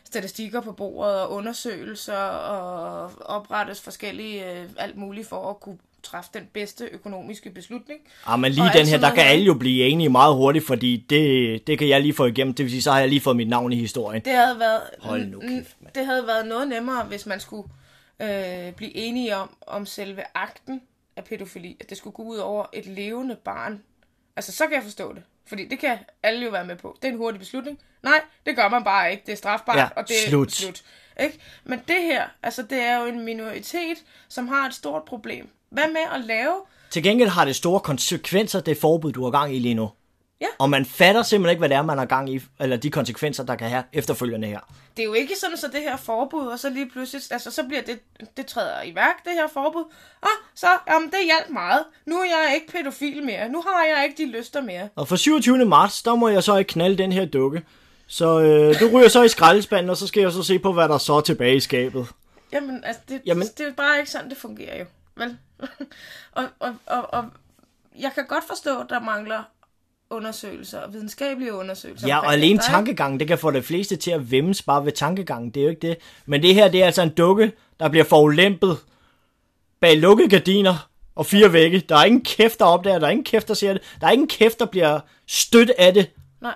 [0.03, 6.30] statistikker på bordet og undersøgelser og oprettes forskellige øh, alt muligt for at kunne træffe
[6.34, 7.99] den bedste økonomiske beslutning.
[8.30, 9.30] Ja, men Og lige alt den her, der kan her.
[9.32, 12.53] alle jo blive enige meget hurtigt, fordi det, det kan jeg lige få igennem.
[12.53, 14.25] Det vil sige, så har jeg lige fået mit navn i historien.
[14.25, 15.93] Det havde været, Hold nu kæft, mand.
[15.93, 17.69] det havde været noget nemmere, hvis man skulle
[18.21, 20.82] øh, blive enige om, om selve akten
[21.15, 23.82] af pædofili, at det skulle gå ud over et levende barn.
[24.38, 25.23] Altså, så kan jeg forstå det.
[25.47, 26.97] Fordi det kan alle jo være med på.
[27.02, 27.80] Det er en hurtig beslutning.
[28.04, 29.23] Nej, det gør man bare ikke.
[29.26, 30.52] Det er strafbart, Ja, og det er slut.
[30.52, 30.84] slut.
[31.19, 31.39] Ikke?
[31.63, 33.97] Men det her, altså det er jo en minoritet,
[34.30, 35.50] som har et stort problem.
[35.69, 36.56] Hvad med at lave
[36.89, 39.89] Til gengæld har det store konsekvenser, det forbud, du har gang i lige nu.
[40.41, 40.47] Ja.
[40.60, 43.43] Og man fatter simpelthen ikke, hvad det er, man har gang i, eller de konsekvenser,
[43.43, 44.60] der kan have efterfølgende her.
[44.97, 47.63] det er jo ikke sådan, så det her forbud, og så lige pludselig, altså så
[47.63, 48.00] bliver det,
[48.38, 49.84] det træder i værk, det her forbud.
[50.23, 51.84] Ah, så, jamen det hjalp meget.
[52.06, 53.50] Nu er jeg ikke pædofil mere.
[53.50, 54.89] Nu har jeg ikke de lyster mere.
[54.95, 55.65] Og for 27.
[55.65, 57.63] marts, der må jeg så ikke knalde den her dukke.
[58.08, 60.89] Så øh, du ryger så i skraldespanden, og så skal jeg så se på, hvad
[60.89, 62.08] der så er tilbage i skabet.
[62.52, 64.86] Jamen, altså, det, Jamen- det er bare ikke sådan, det fungerer jo.
[65.15, 65.38] Vel?
[66.32, 67.26] og, og, og, og
[68.00, 69.43] jeg kan godt forstå, at der mangler
[70.09, 72.07] undersøgelser, og videnskabelige undersøgelser.
[72.07, 74.91] Ja, og alene ikke- tankegangen, det kan få de fleste til at vemmes bare ved
[74.91, 75.49] tankegangen.
[75.49, 75.97] Det er jo ikke det.
[76.25, 78.77] Men det her, det er altså en dukke, der bliver forulæmpet
[79.79, 81.79] bag lukkede gardiner og fire vægge.
[81.79, 83.81] Der er ingen kæft, der opdager, der er ingen kæft, der ser det.
[84.01, 86.09] Der er ingen kæft, der bliver stødt af det.
[86.41, 86.55] Nej,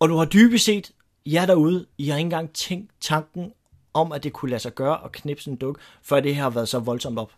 [0.00, 0.90] Og du har dybest set,
[1.26, 3.52] jer derude, I har ikke engang tænkt tanken
[3.94, 6.50] om, at det kunne lade sig gøre at knipse en dukke, før det her har
[6.50, 7.32] været så voldsomt op.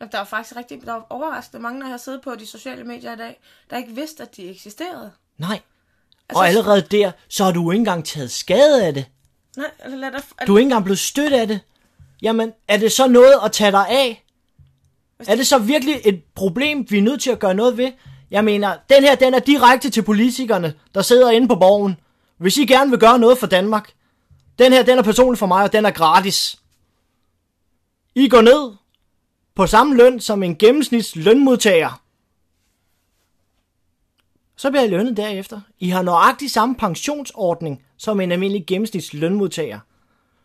[0.00, 3.12] Der er faktisk rigtig der er overraskende mange, der har siddet på de sociale medier
[3.12, 5.10] i dag, der ikke vidste, at de eksisterede.
[5.38, 5.60] Nej.
[6.28, 9.06] Altså, Og allerede der, så har du ikke engang taget skade af det.
[9.56, 11.60] Nej, eller lad dig, Du er ikke engang blevet stødt af det.
[12.22, 14.24] Jamen, er det så noget at tage dig af?
[15.26, 17.92] Er det så virkelig et problem, vi er nødt til at gøre noget ved?
[18.30, 21.96] Jeg mener, den her, den er direkte til politikerne, der sidder inde på borgen.
[22.38, 23.92] Hvis I gerne vil gøre noget for Danmark,
[24.58, 26.56] den her, den er personlig for mig, og den er gratis.
[28.14, 28.72] I går ned
[29.58, 32.02] på samme løn som en gennemsnits lønmodtager.
[34.56, 35.60] Så bliver I lønnet derefter.
[35.78, 39.78] I har nøjagtig samme pensionsordning som en almindelig gennemsnits lønmodtager.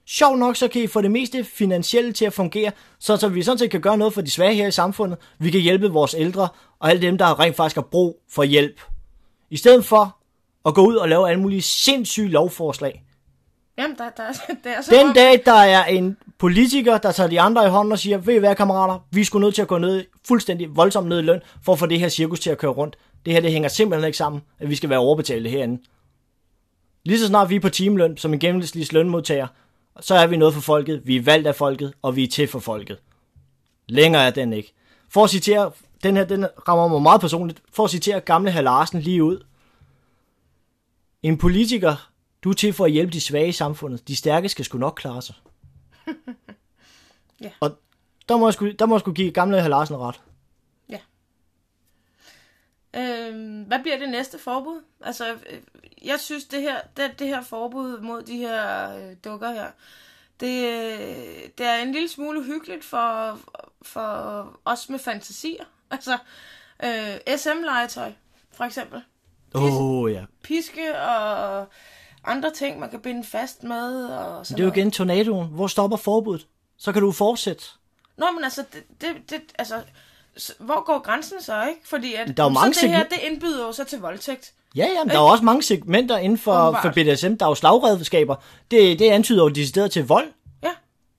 [0.06, 3.44] Sjov nok, så kan I få det meste finansielle til at fungere, så, så vi
[3.44, 5.18] sådan set kan gøre noget for de svage her i samfundet.
[5.40, 6.48] Vi kan hjælpe vores ældre
[6.80, 8.82] og alle dem, der rent faktisk har brug for hjælp.
[9.50, 10.18] I stedet for
[10.66, 13.04] at gå ud og lave alle mulige sindssyge lovforslag.
[13.78, 14.24] Jamen, der, der,
[14.64, 17.70] der er så Den mange- dag, der er en politiker, der tager de andre i
[17.70, 20.06] hånden og siger, ved I hvad, kammerater, vi er sgu nødt til at gå ned,
[20.28, 22.96] fuldstændig voldsomt ned i løn, for at få det her cirkus til at køre rundt.
[23.26, 25.82] Det her, det hænger simpelthen ikke sammen, at vi skal være overbetalte herinde.
[27.06, 29.48] Lige så snart vi er på timeløn, som en gennemsnitlig lønmodtager,
[30.00, 32.48] så er vi noget for folket, vi er valgt af folket, og vi er til
[32.48, 32.98] for folket.
[33.90, 34.74] Længere er den ikke.
[35.10, 35.72] For at citere,
[36.04, 39.46] den her, den rammer mig meget personligt, for at citere gamle herr Larsen lige ud.
[41.24, 42.10] En politiker,
[42.44, 44.08] du er til for at hjælpe de svage i samfundet.
[44.08, 45.36] De stærke skal sgu nok klare sig.
[47.42, 47.52] Ja.
[47.60, 47.78] Og
[48.30, 50.22] der må, jeg sgu, der må jeg sgu give gamle herr Larsen ret.
[52.96, 54.82] Øhm, hvad bliver det næste forbud?
[55.02, 55.60] Altså, øh,
[56.06, 59.72] jeg synes, det her, det, det her forbud mod de her øh, dukker her,
[60.40, 63.40] det, øh, det er en lille smule uhyggeligt for,
[63.82, 65.64] for os med fantasier.
[65.92, 66.18] Altså,
[66.84, 68.12] øh, SM-legetøj,
[68.52, 69.02] for eksempel.
[69.56, 70.26] Åh oh, ja.
[70.44, 71.68] Piske og
[72.26, 74.06] andre ting, man kan binde fast med.
[74.06, 75.48] Og sådan Det er jo igen tornadoen.
[75.48, 76.48] Hvor stopper forbuddet?
[76.78, 77.64] Så kan du fortsætte.
[78.18, 79.76] Nå, men altså, det, det, det, altså,
[80.60, 81.82] hvor går grænsen så, ikke?
[81.86, 84.54] Fordi at, Der er jo så mange det her, det indbyder jo så til voldtægt.
[84.76, 87.34] Ja, ja, men der er også mange segmenter inden for, for BDSM.
[87.34, 88.36] Der er jo slagredskaber.
[88.72, 90.32] Det, det antyder jo decideret til vold.
[90.64, 90.72] Ja,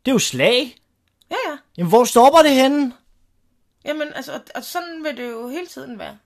[0.04, 0.76] Det er jo slag.
[1.30, 1.56] ja, ja.
[1.78, 2.92] Jamen, hvor stopper det henne?
[3.84, 6.18] Jamen, altså, og, og sådan vil det jo hele tiden være.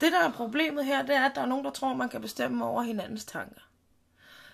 [0.00, 2.20] Det, der er problemet her, det er, at der er nogen, der tror, man kan
[2.20, 3.60] bestemme over hinandens tanker.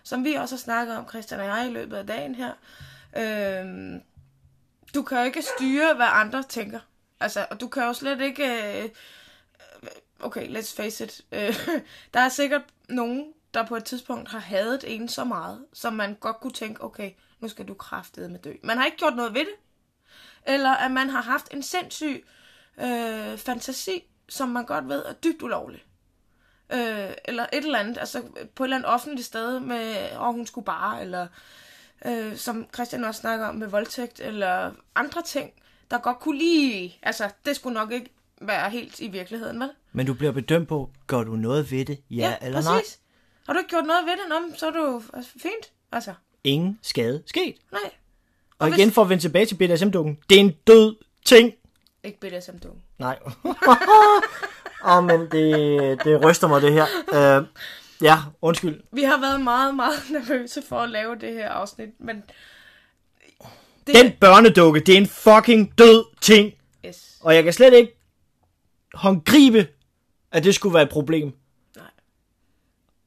[0.04, 2.52] Som vi også har snakket om, Christian og jeg, i løbet af dagen her.
[3.16, 4.02] Øhm,
[4.94, 6.80] du kan jo ikke styre, hvad andre tænker.
[7.20, 8.82] Altså, og du kan jo slet ikke...
[8.82, 8.90] Øh,
[10.20, 11.20] okay, let's face it.
[11.32, 11.68] Øh,
[12.14, 16.14] der er sikkert nogen, der på et tidspunkt har hadet en så meget, som man
[16.14, 18.52] godt kunne tænke, okay, nu skal du kraftede med dø.
[18.62, 19.54] Man har ikke gjort noget ved det.
[20.46, 22.26] Eller at man har haft en sindssyg
[22.78, 25.84] øh, fantasi, som man godt ved er dybt ulovlig.
[26.72, 28.22] Øh, eller et eller andet, altså
[28.54, 31.26] på et eller andet offentligt sted med, åh, hun skulle bare, eller
[32.06, 35.52] øh, som Christian også snakker om med voldtægt, eller andre ting,
[35.90, 39.70] der godt kunne lige, altså det skulle nok ikke være helt i virkeligheden, vel?
[39.92, 41.98] Men du bliver bedømt på, gør du noget ved det?
[42.10, 42.78] Ja, eller nej?
[42.78, 42.98] præcis.
[43.46, 46.78] Har du ikke gjort noget ved det, Nå, så er jo altså, fint, altså, Ingen
[46.82, 47.54] skade sket.
[47.72, 47.80] nej.
[48.58, 50.18] Og hvis- igen for at vende tilbage til BDSM-dukken.
[50.30, 51.52] Det er en død ting.
[52.04, 52.68] Ikke BDSM du.
[52.98, 53.18] Nej.
[54.84, 56.86] Åh, oh, men det, det ryster mig, det her.
[57.12, 57.46] Uh,
[58.02, 58.80] ja, undskyld.
[58.92, 62.22] Vi har været meget, meget nervøse for at lave det her afsnit, men...
[63.86, 66.52] Det, Den børnedukke, det er en fucking død ting.
[66.86, 67.18] Yes.
[67.20, 67.96] Og jeg kan slet ikke
[68.94, 69.66] håndgribe,
[70.32, 71.32] at det skulle være et problem.
[71.76, 71.84] Nej.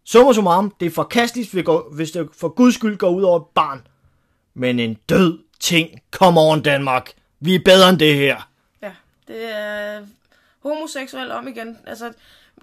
[0.03, 1.55] Summa summarum, det er forkasteligt,
[1.91, 3.87] hvis det for guds skyld går ud over et barn.
[4.53, 7.11] Men en død ting, come on Danmark.
[7.39, 8.49] Vi er bedre end det her.
[9.27, 10.05] Det er
[10.59, 11.77] homoseksuel om igen.
[11.87, 12.13] Altså,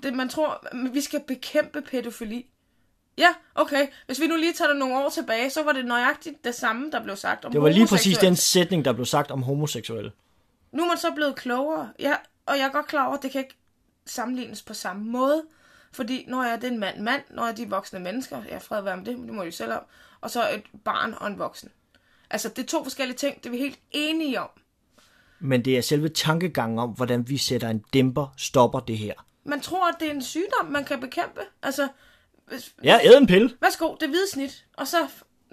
[0.03, 2.47] det, man tror, vi skal bekæmpe pædofili.
[3.19, 3.87] Ja, okay.
[4.07, 6.91] Hvis vi nu lige tager det nogle år tilbage, så var det nøjagtigt det samme,
[6.91, 10.13] der blev sagt om Det var lige præcis den sætning, der blev sagt om homoseksuelle.
[10.73, 11.93] Nu er man så blevet klogere.
[11.99, 12.15] Ja,
[12.47, 13.57] og jeg er godt klar over, at det kan ikke
[14.07, 15.43] sammenlignes på samme måde.
[15.93, 18.55] Fordi når jeg det er en mand, mand, når jeg de er voksne mennesker, jeg
[18.55, 19.81] er fred være med det, men det må jeg jo selv om,
[20.21, 21.69] og så et barn og en voksen.
[22.31, 24.49] Altså, det er to forskellige ting, det er vi helt enige om.
[25.41, 29.13] Men det er selve tankegangen om, hvordan vi sætter en dæmper, stopper det her.
[29.45, 31.41] Man tror, at det er en sygdom, man kan bekæmpe.
[31.63, 31.89] Altså,
[32.49, 33.51] hvis, Ja, æd en pille.
[33.61, 34.97] værsgo, det hvide snit, og så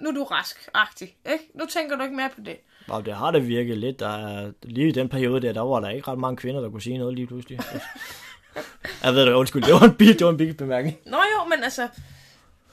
[0.00, 1.50] nu er du rask-agtig, ikke?
[1.54, 2.56] Nu tænker du ikke mere på det.
[2.88, 4.00] Og det har det virket lidt.
[4.00, 6.70] Der er, lige i den periode der, der var der ikke ret mange kvinder, der
[6.70, 7.58] kunne sige noget lige pludselig.
[9.04, 10.96] jeg ved det, undskyld, det var en big, det var en big bemærkning.
[11.06, 11.88] Nå jo, men altså,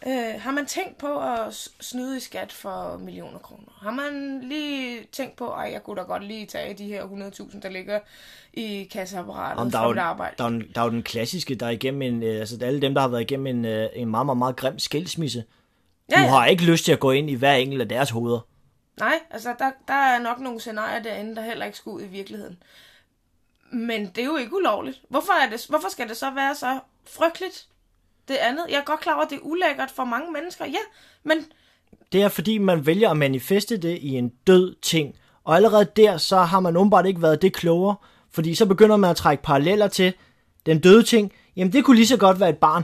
[0.07, 3.79] øh, har man tænkt på at snyde i skat for millioner kroner?
[3.81, 7.59] Har man lige tænkt på, at jeg kunne da godt lige tage de her 100.000,
[7.61, 7.99] der ligger
[8.53, 10.35] i kasseapparatet Om der, er jo, arbejde?
[10.37, 12.81] der, er jo, der er jo den klassiske, der er igennem en, øh, altså alle
[12.81, 15.39] dem, der har været igennem en, øh, en meget, meget, meget grim skilsmisse.
[15.39, 15.45] Du
[16.11, 16.27] Ja, ja.
[16.27, 18.39] har ikke lyst til at gå ind i hver enkelt af deres hoveder.
[18.99, 22.07] Nej, altså der, der er nok nogle scenarier derinde, der heller ikke skulle ud i
[22.07, 22.63] virkeligheden.
[23.71, 25.01] Men det er jo ikke ulovligt.
[25.09, 27.67] Hvorfor, er det, hvorfor skal det så være så frygteligt?
[28.29, 30.77] Det andet, jeg er godt klar over, at det er ulækkert for mange mennesker, ja,
[31.23, 31.37] men
[32.11, 35.15] Det er fordi, man vælger at manifeste det i en død ting.
[35.43, 37.95] Og allerede der, så har man åbenbart ikke været det klogere.
[38.31, 40.13] Fordi så begynder man at trække paralleller til
[40.65, 41.31] den døde ting.
[41.55, 42.83] Jamen, det kunne lige så godt være et barn.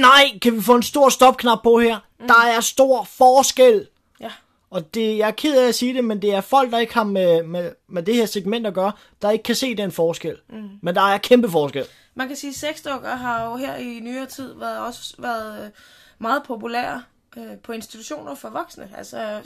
[0.00, 1.98] Nej, kan vi få en stor stopknap på her?
[2.20, 2.26] Mm.
[2.28, 3.86] Der er stor forskel.
[4.20, 4.30] ja,
[4.70, 6.94] Og det, jeg er ked af at sige det, men det er folk, der ikke
[6.94, 10.36] har med, med, med det her segment at gøre, der ikke kan se den forskel.
[10.48, 10.68] Mm.
[10.82, 14.26] Men der er kæmpe forskel man kan sige, at sexdukker har jo her i nyere
[14.26, 15.70] tid været, også været øh,
[16.18, 17.04] meget populære
[17.36, 18.90] øh, på institutioner for voksne.
[18.96, 19.42] Altså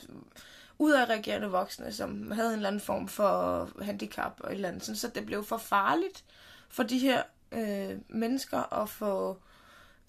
[0.79, 4.83] udadreagerende voksne, som havde en eller anden form for handicap og et eller andet.
[4.83, 6.24] Sådan, så det blev for farligt
[6.68, 7.22] for de her
[7.53, 9.38] øh, mennesker at få,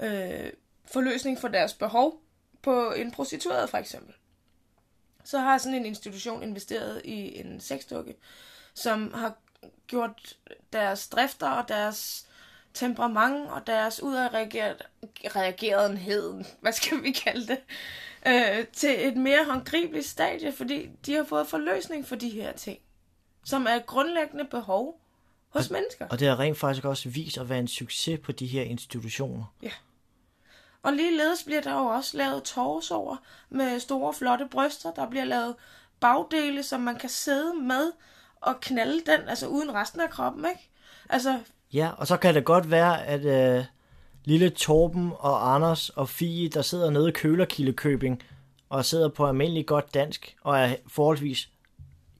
[0.01, 0.51] øh,
[0.85, 2.21] forløsning for deres behov
[2.61, 4.13] på en prostitueret for eksempel,
[5.23, 8.15] så har sådan en institution investeret i en sexdukke,
[8.73, 9.33] som har
[9.87, 10.37] gjort
[10.73, 12.27] deres drifter og deres
[12.75, 17.59] temperament og deres udadreagerenhed, hvad skal vi kalde det,
[18.27, 22.79] øh, til et mere håndgribeligt stadie, fordi de har fået forløsning for de her ting,
[23.45, 24.99] som er grundlæggende behov
[25.49, 26.07] hos mennesker.
[26.07, 29.53] Og det har rent faktisk også vist at være en succes på de her institutioner.
[29.61, 29.71] Ja.
[30.83, 33.17] Og ligeledes bliver der jo også lavet torsover
[33.49, 34.91] med store, flotte bryster.
[34.91, 35.55] Der bliver lavet
[35.99, 37.91] bagdele, som man kan sidde med
[38.41, 40.69] og knalde den, altså uden resten af kroppen, ikke?
[41.09, 41.39] Altså,
[41.75, 43.65] Ja, og så kan det godt være, at øh,
[44.25, 48.23] lille Torben og Anders og Fie, der sidder nede i Kølerkildekøbing
[48.69, 51.49] og sidder på almindelig godt dansk og er forholdsvis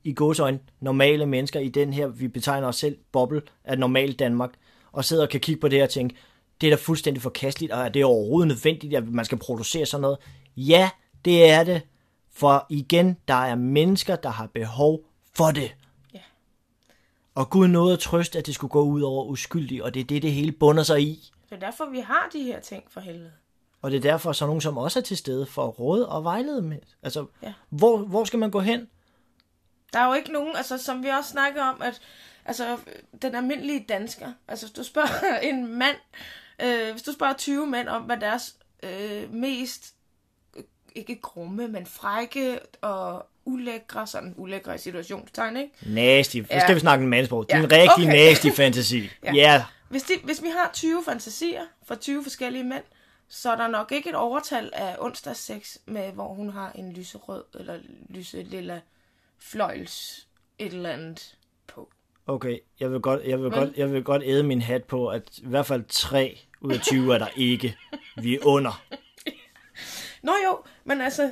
[0.04, 4.50] i godsøjne normale mennesker i den her, vi betegner os selv, boble af normal Danmark,
[4.92, 6.16] og sidder og kan kigge på det her og tænke,
[6.62, 10.02] det er da fuldstændig forkasteligt, og er det overhovedet nødvendigt, at man skal producere sådan
[10.02, 10.18] noget?
[10.58, 10.90] Ja,
[11.26, 11.82] det er det.
[12.34, 15.00] For igen, der er mennesker, der har behov
[15.36, 15.76] for det.
[17.36, 20.04] Og Gud nåede at trøste, at det skulle gå ud over uskyldige, og det er
[20.06, 21.32] det, det hele bunder sig i.
[21.50, 23.32] det er derfor, vi har de her ting for helvede.
[23.82, 26.24] Og det er derfor, så nogen som også er til stede for at råde og
[26.24, 26.78] vejlede med.
[27.04, 27.54] Altså, Ja.
[27.70, 28.90] hvor, hvor skal man gå hen?
[29.94, 32.02] Der er jo ikke nogen, altså som vi også snakker om, at
[32.46, 32.78] altså,
[33.22, 35.98] den almindelige dansker, altså hvis du spørger en mand,
[36.62, 39.94] øh, hvis du spørger 20 mænd om, hvad deres øh, mest,
[40.56, 40.64] øh,
[40.96, 45.72] ikke grumme, men frække og ulækre, sådan ulækre situationstegn, ikke?
[45.86, 46.38] Nasty.
[46.38, 46.60] Nu Ja.
[46.60, 47.46] skal vi snakke en mandsprog.
[47.48, 48.16] Det er Ja, en rigtig okay.
[48.30, 49.00] nasty fantasi.
[49.00, 49.08] Ja.
[49.24, 49.34] Ja.
[49.34, 49.64] ja.
[49.90, 52.84] Hvis, de, hvis vi har 20 fantasier fra 20 forskellige mænd,
[53.30, 57.44] så er der nok ikke et overtal af onsdagssex med, hvor hun har en lyserød
[57.60, 57.80] eller
[58.10, 58.82] lyse lilla
[59.40, 60.28] fløjls
[60.60, 61.36] et eller andet
[61.68, 61.90] på.
[62.28, 63.54] Okay, jeg vil, godt, jeg, vil Vel?
[63.54, 66.82] godt, jeg vil godt æde min hat på, at i hvert fald 3 ud af
[66.82, 67.78] 20 er der ikke.
[68.18, 68.82] Vi er under.
[70.24, 71.32] Nå jo, men altså,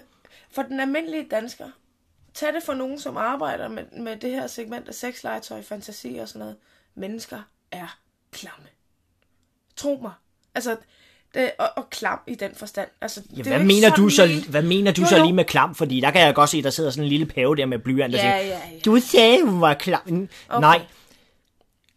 [0.51, 1.69] for den almindelige dansker,
[2.33, 6.27] tag det for nogen, som arbejder med, med det her segment af sexlegetøj, fantasi og
[6.27, 6.55] sådan noget.
[6.95, 7.39] Mennesker
[7.71, 7.97] er
[8.31, 8.65] klamme.
[9.75, 10.11] Tro mig.
[10.55, 10.75] Altså,
[11.33, 12.87] det, og, og klam i den forstand.
[13.01, 14.45] Altså, Ja, det hvad, mener du så, ment.
[14.47, 15.23] hvad mener du Jo, så jo.
[15.23, 15.75] lige med klam?
[15.75, 18.15] Fordi der kan jeg godt se, der sidder sådan en lille pave der med blyant
[18.15, 18.79] og Ja, siger, ja, ja.
[18.85, 20.01] du sagde, hun var klam.
[20.49, 20.61] Okay.
[20.61, 20.81] Nej,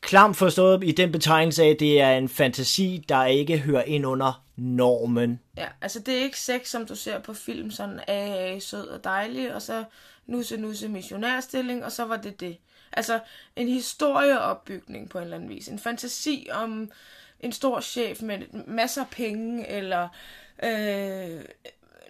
[0.00, 4.06] klam forstået i den betegnelse af, at det er en fantasi, der ikke hører ind
[4.06, 5.40] under normen.
[5.56, 9.04] Ja, altså det er ikke sex, som du ser på film, sådan AA, sød og
[9.04, 9.84] dejlig, og så
[10.26, 12.56] nusse, nusse, missionærstilling, og så var det det.
[12.92, 13.20] Altså
[13.56, 15.68] en historieopbygning på en eller anden vis.
[15.68, 16.90] En fantasi om
[17.40, 20.08] en stor chef med masser af penge, eller
[20.62, 21.44] øh,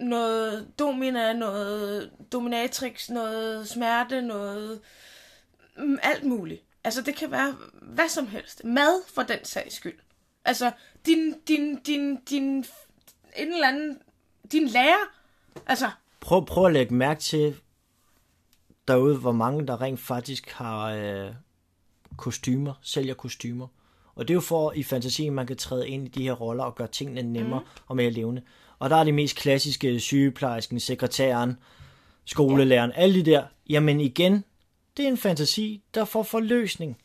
[0.00, 4.80] noget domina, noget dominatrix, noget smerte, noget
[5.76, 6.65] mm, alt muligt.
[6.86, 8.64] Altså det kan være hvad som helst.
[8.64, 9.98] Mad for den sags skyld.
[10.44, 10.72] Altså
[11.06, 12.64] din, din, din, din,
[13.36, 13.98] en eller anden,
[14.52, 15.12] din lærer.
[15.66, 17.56] Altså, Prøv, prøv at lægge mærke til
[18.88, 21.32] derude, hvor mange der rent faktisk har øh,
[22.16, 23.66] kostymer, sælger kostymer.
[24.14, 26.64] Og det er jo for i fantasien, man kan træde ind i de her roller
[26.64, 27.66] og gøre tingene nemmere mm.
[27.86, 28.42] og mere levende.
[28.78, 31.56] Og der er de mest klassiske sygeplejersken, sekretæren,
[32.24, 33.44] skolelæreren, alle de der.
[33.68, 34.44] Jamen igen,
[34.96, 36.98] det er en fantasi, der får forløsning.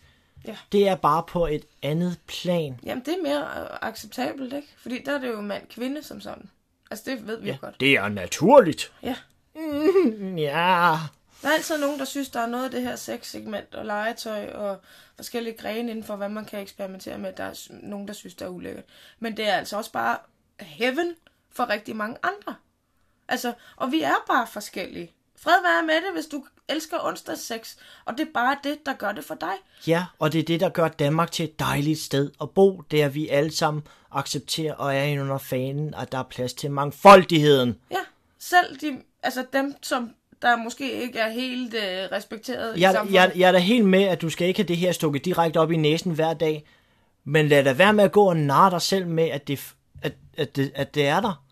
[0.48, 0.58] Ja.
[0.72, 2.80] Det er bare på et andet plan.
[2.84, 4.68] jamen det er mere øh, acceptabelt, ikke?
[4.78, 6.50] Fordi der er det jo mand-kvinde som sådan.
[6.92, 7.54] Altså det ved vi ja.
[7.54, 7.80] jo godt.
[7.80, 8.94] Det er naturligt.
[9.04, 9.16] Ja.
[10.38, 10.98] Ja.
[11.42, 14.50] Der er altid nogen, der synes, der er noget af det her sexsegment og legetøj
[14.52, 14.82] og
[15.16, 17.34] forskellige grene inden for, hvad man kan eksperimentere med.
[17.38, 18.84] Der er nogen, der synes, der er ulækkert.
[19.20, 20.18] Men det er altså også bare
[20.60, 21.16] heaven
[21.52, 22.56] for rigtig mange andre.
[23.28, 25.12] Altså, og vi er bare forskellige.
[25.44, 27.76] Fred være med det, hvis du elsker onsdagssex,
[28.06, 29.54] og det er bare det, der gør det for dig.
[29.88, 32.82] Ja, og det er det, der gør Danmark til et dejligt sted at bo.
[32.92, 36.72] Det at vi alle sammen accepterer og er under fanen, at der er plads til
[36.72, 37.78] mangfoldigheden.
[37.92, 37.98] Ja,
[38.40, 43.14] selv de, altså dem, som der måske ikke er helt øh, respekteret i Jeg, samfundet.
[43.14, 45.58] jeg, jeg er da helt med, at du skal ikke have det her stukket direkte
[45.58, 46.68] op i næsen hver dag,
[47.24, 50.14] men lad da være med at gå og narre dig selv med, at det, at,
[50.38, 51.44] at, det, at det er der.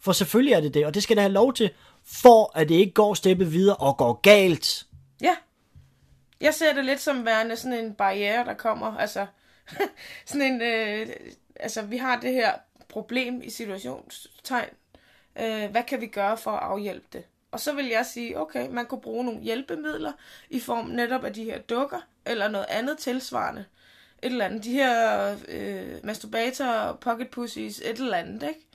[0.00, 1.70] For selvfølgelig er det det, og det skal der have lov til,
[2.06, 4.86] for at det ikke går steppet videre og går galt.
[5.20, 5.36] Ja.
[6.40, 8.96] Jeg ser det lidt som værende sådan en barriere, der kommer.
[8.96, 9.26] Altså,
[10.26, 11.08] sådan en, øh,
[11.56, 12.52] altså vi har det her
[12.88, 14.68] problem i situationstegn.
[15.40, 17.24] Øh, hvad kan vi gøre for at afhjælpe det?
[17.50, 20.12] Og så vil jeg sige, okay, man kunne bruge nogle hjælpemidler
[20.50, 23.64] i form netop af de her dukker, eller noget andet tilsvarende.
[24.22, 24.64] Et eller andet.
[24.64, 28.65] De her øh, masturbator, pocket pussies, et eller andet, ikke?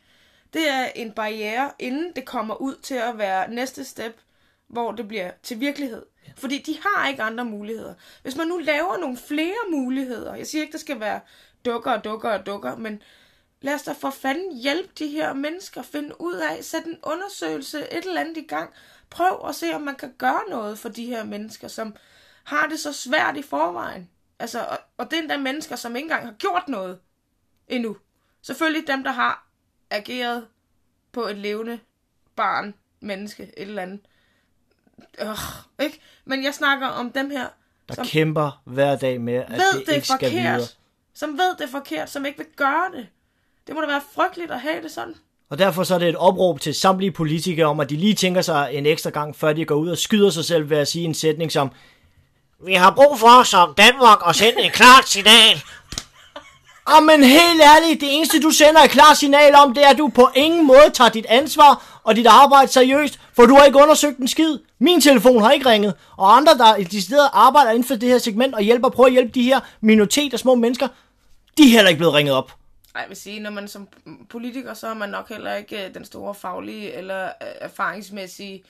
[0.53, 4.21] Det er en barriere, inden det kommer ud til at være næste step,
[4.67, 6.05] hvor det bliver til virkelighed.
[6.35, 7.93] Fordi de har ikke andre muligheder.
[8.21, 11.19] Hvis man nu laver nogle flere muligheder, jeg siger ikke, der skal være
[11.65, 13.01] dukker og dukker og dukker, men
[13.61, 17.79] lad os da for fanden hjælpe de her mennesker, finde ud af, sætte en undersøgelse,
[17.79, 18.69] et eller andet i gang.
[19.09, 21.95] Prøv at se, om man kan gøre noget for de her mennesker, som
[22.43, 24.09] har det så svært i forvejen.
[24.39, 26.99] Altså, og, og det er endda mennesker, som ikke engang har gjort noget
[27.67, 27.97] endnu.
[28.41, 29.50] Selvfølgelig dem, der har
[29.91, 30.45] ageret
[31.11, 31.79] på et levende
[32.35, 33.99] barn, menneske, et eller andet.
[35.21, 35.27] Øh,
[35.85, 35.99] ikke?
[36.25, 37.47] Men jeg snakker om dem her,
[37.89, 40.53] Der som kæmper hver dag med, at ved det, det, ikke skal videre.
[40.53, 40.77] forkert.
[41.13, 43.07] Som ved det er forkert, som ikke vil gøre det.
[43.67, 45.15] Det må da være frygteligt at have det sådan.
[45.49, 48.41] Og derfor så er det et opråb til samtlige politikere om, at de lige tænker
[48.41, 51.05] sig en ekstra gang, før de går ud og skyder sig selv ved at sige
[51.05, 51.71] en sætning som
[52.65, 55.57] Vi har brug for som Danmark at sende et klart signal.
[56.85, 59.97] Og men helt ærligt, det eneste du sender et klart signal om, det er, at
[59.97, 63.77] du på ingen måde tager dit ansvar og dit arbejde seriøst, for du har ikke
[63.77, 64.59] undersøgt en skid.
[64.79, 68.17] Min telefon har ikke ringet, og andre, der i de arbejder inden for det her
[68.17, 70.87] segment og hjælper, prøver at hjælpe de her minoriteter, små mennesker,
[71.57, 72.51] de er heller ikke blevet ringet op.
[72.93, 73.87] Nej, jeg vil sige, når man som
[74.29, 78.63] politiker, så er man nok heller ikke øh, den store faglige eller øh, erfaringsmæssige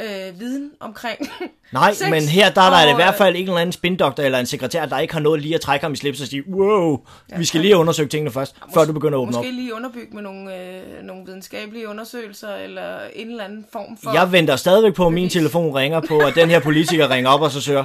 [0.00, 1.18] øh, viden omkring
[1.72, 2.10] Nej, sex.
[2.10, 4.22] men her der er der Og, i hvert øh, fald ikke en eller anden spindoktor
[4.22, 6.48] eller en sekretær, der ikke har noget lige at trække ham i slips og sige,
[6.50, 6.98] wow,
[7.36, 9.44] vi skal lige undersøge tingene først, før du begynder at åbne op.
[9.44, 14.12] Måske lige underbygge med nogle, øh, nogle videnskabelige undersøgelser, eller en eller anden form for...
[14.12, 17.40] Jeg venter stadigvæk på, at min telefon ringer på, at den her politiker ringer op
[17.42, 17.84] og så søger,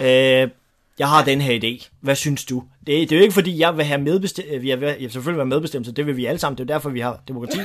[0.00, 0.48] øh,
[0.98, 1.88] jeg har den her idé.
[2.00, 2.62] Hvad synes du?
[2.86, 5.46] Det, det er jo ikke fordi, jeg vil have medbestemt, jeg vil, jeg selvfølgelig være
[5.46, 7.58] medbestemt, så det vil vi alle sammen, det er derfor, vi har demokrati.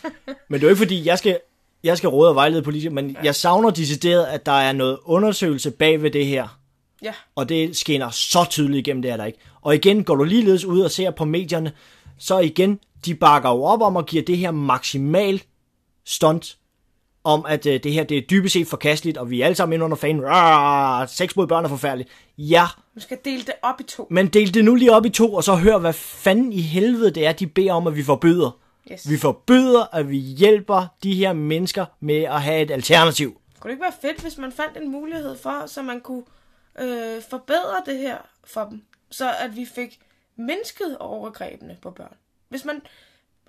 [0.48, 1.38] Men det er jo ikke fordi, jeg skal,
[1.86, 5.70] jeg skal råde og vejlede politikere, men jeg savner decideret, at der er noget undersøgelse
[5.70, 6.58] bag ved det her.
[7.02, 9.38] Ja, Og det skinner så tydeligt igennem, det er der ikke.
[9.62, 11.72] Og igen, går du ligeledes ud og ser på medierne,
[12.18, 15.42] så igen, de bakker jo op om at give det her maksimal
[16.06, 16.56] stunt,
[17.24, 19.72] om at øh, det her det er dybest set forkasteligt, og vi er alle sammen
[19.72, 20.22] inde under fanen.
[20.24, 22.08] Rrrr, sex mod børn er forfærdeligt.
[22.38, 24.06] Ja, du skal dele det op i to.
[24.10, 27.10] men del det nu lige op i to, og så hør, hvad fanden i helvede
[27.10, 28.58] det er, de beder om, at vi forbyder.
[28.92, 29.10] Yes.
[29.10, 33.40] Vi forbyder, at vi hjælper de her mennesker med at have et alternativ.
[33.60, 36.24] Kunne det ikke være fedt, hvis man fandt en mulighed for, så man kunne
[36.78, 38.84] øh, forbedre det her for dem?
[39.10, 40.00] Så at vi fik
[40.36, 42.16] mindsket overgrebene på børn.
[42.48, 42.82] Hvis man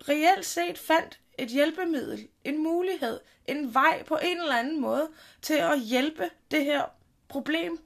[0.10, 5.08] reelt set fandt et hjælpemiddel, en mulighed, en vej på en eller anden måde
[5.42, 6.84] til at hjælpe det her
[7.28, 7.80] problem,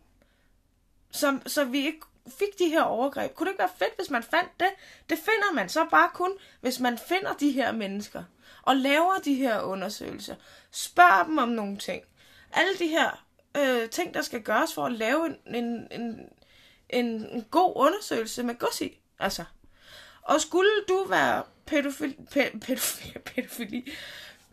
[1.12, 3.34] som, så vi ikke fik de her overgreb.
[3.34, 4.70] Kunne det ikke være fedt, hvis man fandt det?
[5.10, 6.32] Det finder man så bare kun,
[6.62, 8.24] hvis man finder de her mennesker
[8.62, 10.36] og laver de her undersøgelser.
[10.72, 12.04] Spørger dem om nogle ting.
[12.54, 13.26] Alle de her
[13.58, 16.30] øh, ting, der skal gøres for at lave en, en, en,
[16.90, 19.00] en, en god undersøgelse med gods i.
[19.20, 19.44] Altså.
[20.22, 23.92] Og skulle du være pædofil, pæ, pædofil, pædofili,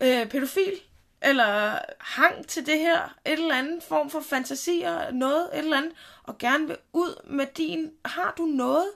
[0.00, 0.80] øh, pædofil,
[1.22, 5.92] eller hang til det her, et eller andet form for fantasier, noget, et eller andet,
[6.22, 8.88] og gerne vil ud med din, har du noget,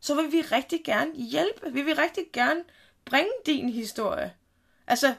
[0.00, 1.72] så vil vi rigtig gerne hjælpe.
[1.72, 2.60] Vi vil rigtig gerne
[3.04, 4.32] bringe din historie.
[4.86, 5.14] Altså,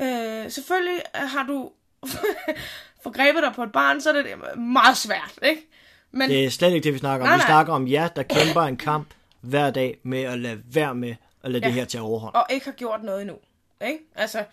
[0.00, 1.70] øh, selvfølgelig har du
[3.04, 5.68] forgrebet dig på et barn, så er det meget svært, ikke?
[6.10, 7.28] Men Det er slet ikke det, vi snakker om.
[7.28, 7.46] Nej, Vi nej.
[7.46, 9.08] snakker om jer, der kæmper en kamp
[9.40, 11.66] hver dag med at lade være med at lade ja.
[11.66, 12.34] det her tage overhånd.
[12.34, 13.36] og ikke har gjort noget endnu.
[13.86, 13.98] Ikke?
[14.14, 14.44] Altså,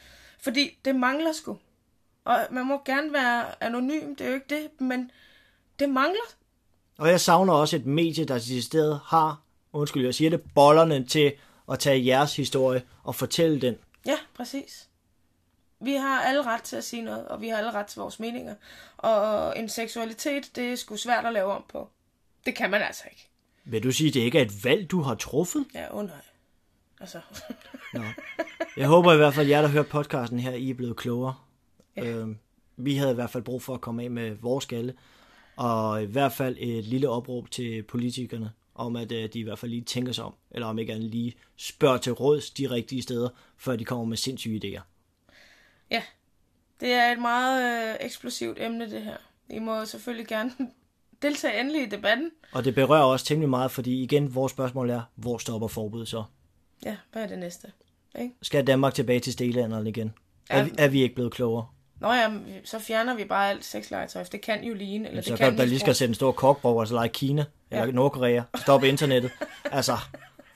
[0.45, 1.58] fordi det mangler sgu.
[2.25, 5.12] Og man må gerne være anonym, det er jo ikke det, men
[5.79, 6.36] det mangler.
[6.97, 9.41] Og jeg savner også et medie, der til stedet har,
[9.73, 11.34] undskyld, jeg siger det, bollerne til
[11.71, 13.75] at tage jeres historie og fortælle den.
[14.05, 14.89] Ja, præcis.
[15.79, 18.19] Vi har alle ret til at sige noget, og vi har alle ret til vores
[18.19, 18.55] meninger.
[18.97, 21.89] Og en seksualitet, det er sgu svært at lave om på.
[22.45, 23.29] Det kan man altså ikke.
[23.63, 25.65] Vil du sige, at det ikke er et valg, du har truffet?
[25.73, 26.21] Ja, åh oh, nej.
[26.99, 27.19] Altså,
[28.77, 31.36] Jeg håber i hvert fald, at jer, der hører podcasten her, I er blevet klogere.
[31.95, 32.05] Ja.
[32.05, 32.38] Øhm,
[32.77, 34.93] vi havde i hvert fald brug for at komme af med vores skalle.
[35.55, 39.60] Og i hvert fald et lille opråb til politikerne, om at øh, de i hvert
[39.60, 43.01] fald lige tænker sig om, eller om ikke andet lige spørger til råds de rigtige
[43.01, 44.81] steder, før de kommer med sindssyge idéer.
[45.91, 46.03] ja.
[46.79, 49.17] Det er et meget øh, eksplosivt emne, det her.
[49.49, 50.51] I må selvfølgelig gerne
[51.21, 52.31] deltage endelig i debatten.
[52.51, 56.23] Og det berører også temmelig meget, fordi igen, vores spørgsmål er, hvor stopper forbuddet så?
[56.85, 57.67] Ja, hvad er det næste?
[58.19, 58.33] Ikke?
[58.41, 60.13] Skal Danmark tilbage til stelænderne igen?
[60.49, 60.63] Er, Ja.
[60.63, 61.65] vi, er vi ikke blevet klogere?
[61.99, 62.30] Nå ja,
[62.63, 65.57] så fjerner vi bare alt sexlegetøj, det kan jo ligne, eller Så det kan kan
[65.57, 67.91] du da lige skal sætte en stor kokbrug, altså lege Kina, eller Ja.
[67.91, 69.32] Nordkorea, stoppe internettet.
[69.71, 69.97] altså,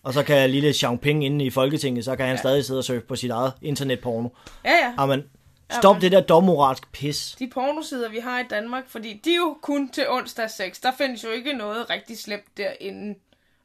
[0.03, 2.39] og så kan lille Xiaoping inde i Folketinget, så kan han ja.
[2.39, 4.29] stadig sidde og surfe på sit eget internetporno.
[4.65, 4.93] Ja, ja.
[4.99, 5.23] Jamen,
[5.71, 6.01] stop Jamen.
[6.01, 7.35] det der dommoralsk pis.
[7.39, 10.79] De pornosider, vi har i Danmark, fordi de er jo kun til onsdag 6.
[10.79, 13.15] Der findes jo ikke noget rigtig slemt derinde,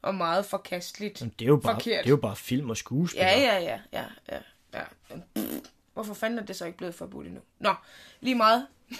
[0.05, 1.19] og meget forkasteligt.
[1.19, 2.03] Det er jo bare, Forkert.
[2.03, 3.19] det er jo bare film og skuespil.
[3.19, 4.39] Ja, ja, ja, ja, ja,
[5.09, 5.15] ja.
[5.35, 7.41] Pff, Hvorfor fanden er det så ikke blevet forbudt endnu?
[7.59, 7.73] Nå,
[8.19, 8.67] lige meget.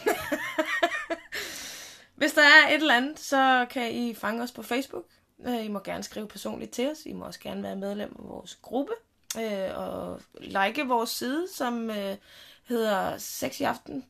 [2.15, 5.05] Hvis der er et eller andet, så kan I fange os på Facebook.
[5.45, 6.97] Øh, I må gerne skrive personligt til os.
[7.05, 8.93] I må også gerne være medlem af vores gruppe.
[9.39, 12.15] Øh, og like vores side, som øh,
[12.63, 14.05] hedder Sex i Aften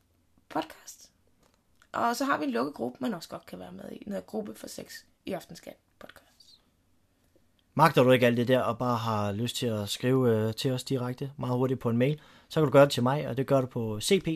[0.50, 1.12] Podcast.
[1.92, 4.04] Og så har vi en lukket gruppe, man også godt kan være med i.
[4.08, 4.94] Hedder Gruppe for Sex
[5.26, 5.85] i Aftenskat Podcast.
[7.78, 10.72] Magter du ikke alt det der, og bare har lyst til at skrive øh, til
[10.72, 12.20] os direkte, meget hurtigt på en mail,
[12.50, 14.28] så kan du gøre det til mig, og det gør du på cp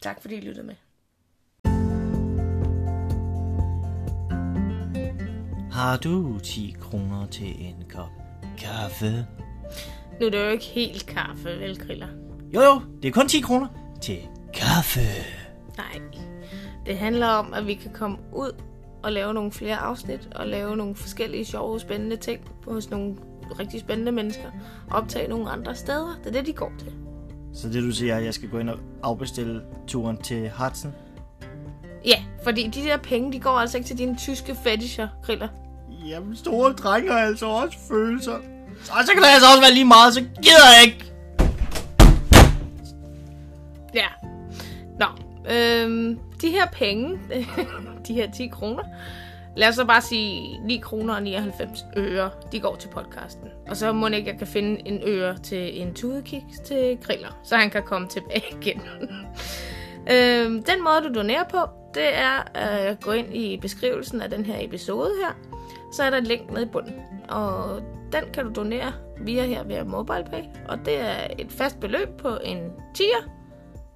[0.00, 0.74] Tak fordi I lyttede med.
[5.72, 8.10] Har du 10 kroner til en kop
[8.58, 9.26] kaffe?
[10.20, 12.08] Nu er det jo ikke helt kaffe, vel, Griller?
[12.54, 13.68] Jo jo, det er kun 10 kroner
[14.02, 14.18] til
[14.54, 15.00] kaffe.
[15.76, 16.00] Nej.
[16.86, 18.67] Det handler om, at vi kan komme ud
[19.02, 23.14] og lave nogle flere afsnit, og lave nogle forskellige sjove, spændende ting hos nogle
[23.58, 24.50] rigtig spændende mennesker,
[24.90, 26.18] og optage nogle andre steder.
[26.24, 26.92] Det er det, de går til.
[27.54, 30.94] Så det du siger, at jeg skal gå ind og afbestille turen til Hudson?
[32.04, 35.48] Ja, fordi de der penge, de går altså ikke til dine tyske fetisher, Griller.
[36.06, 38.38] Jamen, store drenge har altså også følelser.
[38.82, 41.12] Så, så kan det altså også være lige meget, så gider jeg ikke.
[43.94, 44.06] Ja.
[44.98, 45.06] Nå,
[45.52, 47.18] øhm, de her penge,
[48.08, 48.82] de her 10 kroner,
[49.56, 53.48] lad os så bare sige 9 kroner og 99 øre, de går til podcasten.
[53.68, 57.56] Og så må ikke, jeg kan finde en øre til en tudekiks til griller, så
[57.56, 58.82] han kan komme tilbage igen.
[60.12, 61.58] øhm, den måde, du donerer på,
[61.94, 65.32] det er at gå ind i beskrivelsen af den her episode her.
[65.92, 66.94] Så er der et link nede i bunden.
[67.28, 67.82] Og
[68.12, 70.42] den kan du donere via her via MobilePay.
[70.68, 72.58] Og det er et fast beløb på en
[72.94, 73.30] tier.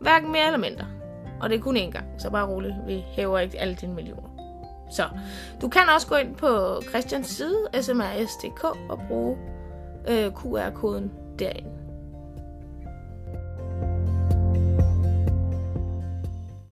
[0.01, 0.87] Hverken mere eller mindre.
[1.43, 2.75] Og det er kun én gang, så bare roligt.
[2.87, 4.29] Vi hæver ikke alle dine millioner.
[4.91, 5.09] Så
[5.61, 9.37] du kan også gå ind på Christians side, smrs.dk, og bruge
[10.09, 11.82] øh, QR-koden derinde.